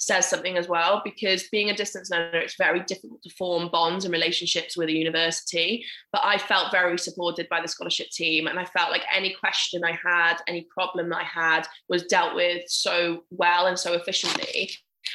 says 0.00 0.26
something 0.26 0.56
as 0.56 0.66
well 0.66 1.02
because 1.04 1.48
being 1.48 1.68
a 1.68 1.76
distance 1.76 2.10
learner 2.10 2.38
it's 2.38 2.56
very 2.56 2.80
difficult 2.84 3.22
to 3.22 3.28
form 3.30 3.68
bonds 3.70 4.06
and 4.06 4.12
relationships 4.12 4.76
with 4.76 4.88
a 4.88 4.96
university. 4.96 5.84
But 6.10 6.22
i 6.24 6.38
felt 6.38 6.72
very 6.72 6.98
supported 6.98 7.48
by 7.50 7.60
the 7.60 7.68
scholarship 7.68 8.08
team 8.08 8.46
and 8.46 8.58
i 8.58 8.64
felt 8.64 8.90
like 8.90 9.02
any 9.14 9.34
question 9.34 9.84
i 9.84 9.92
had 9.92 10.38
any 10.48 10.66
problem 10.74 11.12
i 11.12 11.22
had 11.22 11.66
was 11.88 12.04
dealt 12.04 12.34
with 12.34 12.62
so 12.68 13.24
well 13.30 13.66
and 13.66 13.78
so 13.78 13.92
efficiently. 13.92 14.70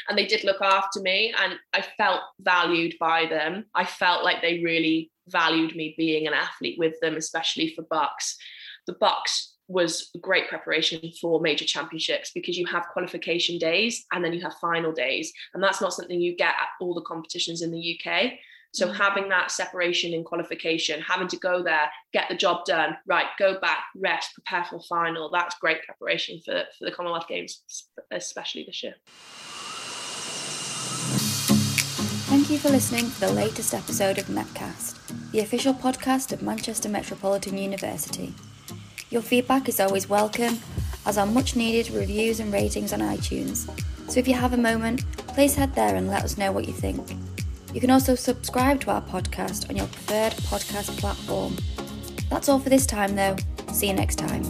And 0.07 0.17
they 0.17 0.27
did 0.27 0.43
look 0.43 0.61
after 0.61 1.01
me 1.01 1.33
and 1.41 1.55
i 1.73 1.81
felt 1.97 2.21
valued 2.39 2.95
by 2.99 3.25
them. 3.25 3.65
I 3.73 3.85
felt 3.85 4.23
like 4.23 4.41
they 4.41 4.63
really 4.63 5.11
valued 5.27 5.75
me 5.75 5.95
being 5.97 6.27
an 6.27 6.33
athlete 6.33 6.77
with 6.77 6.93
them 7.01 7.15
especially 7.15 7.73
for 7.73 7.81
BUCS. 7.83 8.37
The 8.85 8.93
BUCS 8.93 9.54
was 9.67 10.11
great 10.21 10.47
preparation 10.47 11.01
for 11.19 11.41
major 11.41 11.65
championships 11.65 12.31
because 12.33 12.57
you 12.57 12.65
have 12.65 12.87
qualification 12.93 13.57
days 13.57 14.05
and 14.11 14.23
then 14.23 14.33
you 14.33 14.41
have 14.41 14.53
final 14.61 14.91
days 14.91 15.33
and 15.53 15.63
that's 15.63 15.81
not 15.81 15.93
something 15.93 16.21
you 16.21 16.35
get 16.35 16.49
at 16.49 16.67
all 16.79 16.93
the 16.93 17.01
competitions 17.01 17.61
in 17.61 17.71
the 17.71 17.99
UK 17.99 18.33
so 18.73 18.87
mm-hmm. 18.87 18.95
having 18.95 19.29
that 19.29 19.49
separation 19.49 20.13
in 20.13 20.23
qualification 20.23 21.01
having 21.01 21.27
to 21.27 21.37
go 21.37 21.63
there 21.63 21.89
get 22.13 22.29
the 22.29 22.35
job 22.35 22.63
done 22.65 22.95
right 23.07 23.27
go 23.39 23.59
back 23.59 23.85
rest 23.95 24.33
prepare 24.33 24.65
for 24.65 24.79
final 24.81 25.29
that's 25.31 25.57
great 25.59 25.81
preparation 25.83 26.39
for 26.45 26.63
for 26.77 26.85
the 26.85 26.91
Commonwealth 26.91 27.27
Games 27.27 27.63
especially 28.11 28.63
this 28.65 28.83
year 28.83 28.95
Thank 32.27 32.49
you 32.49 32.57
for 32.57 32.69
listening 32.69 33.09
to 33.09 33.19
the 33.21 33.31
latest 33.31 33.73
episode 33.73 34.17
of 34.17 34.25
Metcast, 34.25 34.97
the 35.31 35.39
official 35.39 35.73
podcast 35.73 36.33
of 36.33 36.41
Manchester 36.41 36.89
Metropolitan 36.89 37.57
University. 37.57 38.33
Your 39.11 39.21
feedback 39.21 39.69
is 39.69 39.79
always 39.79 40.09
welcome, 40.09 40.57
as 41.05 41.17
are 41.17 41.27
much 41.27 41.55
needed 41.55 41.93
reviews 41.93 42.39
and 42.39 42.51
ratings 42.51 42.91
on 42.91 43.01
iTunes. 43.01 43.69
So 44.09 44.19
if 44.19 44.27
you 44.27 44.33
have 44.33 44.53
a 44.53 44.57
moment, 44.57 45.05
please 45.27 45.55
head 45.55 45.75
there 45.75 45.95
and 45.95 46.09
let 46.09 46.23
us 46.23 46.37
know 46.37 46.51
what 46.51 46.67
you 46.67 46.73
think. 46.73 47.15
You 47.71 47.79
can 47.79 47.91
also 47.91 48.15
subscribe 48.15 48.81
to 48.81 48.91
our 48.91 49.01
podcast 49.01 49.69
on 49.69 49.75
your 49.75 49.87
preferred 49.87 50.33
podcast 50.33 50.97
platform. 50.97 51.55
That's 52.29 52.49
all 52.49 52.59
for 52.59 52.69
this 52.69 52.87
time, 52.87 53.15
though. 53.15 53.35
See 53.71 53.87
you 53.87 53.93
next 53.93 54.15
time. 54.15 54.43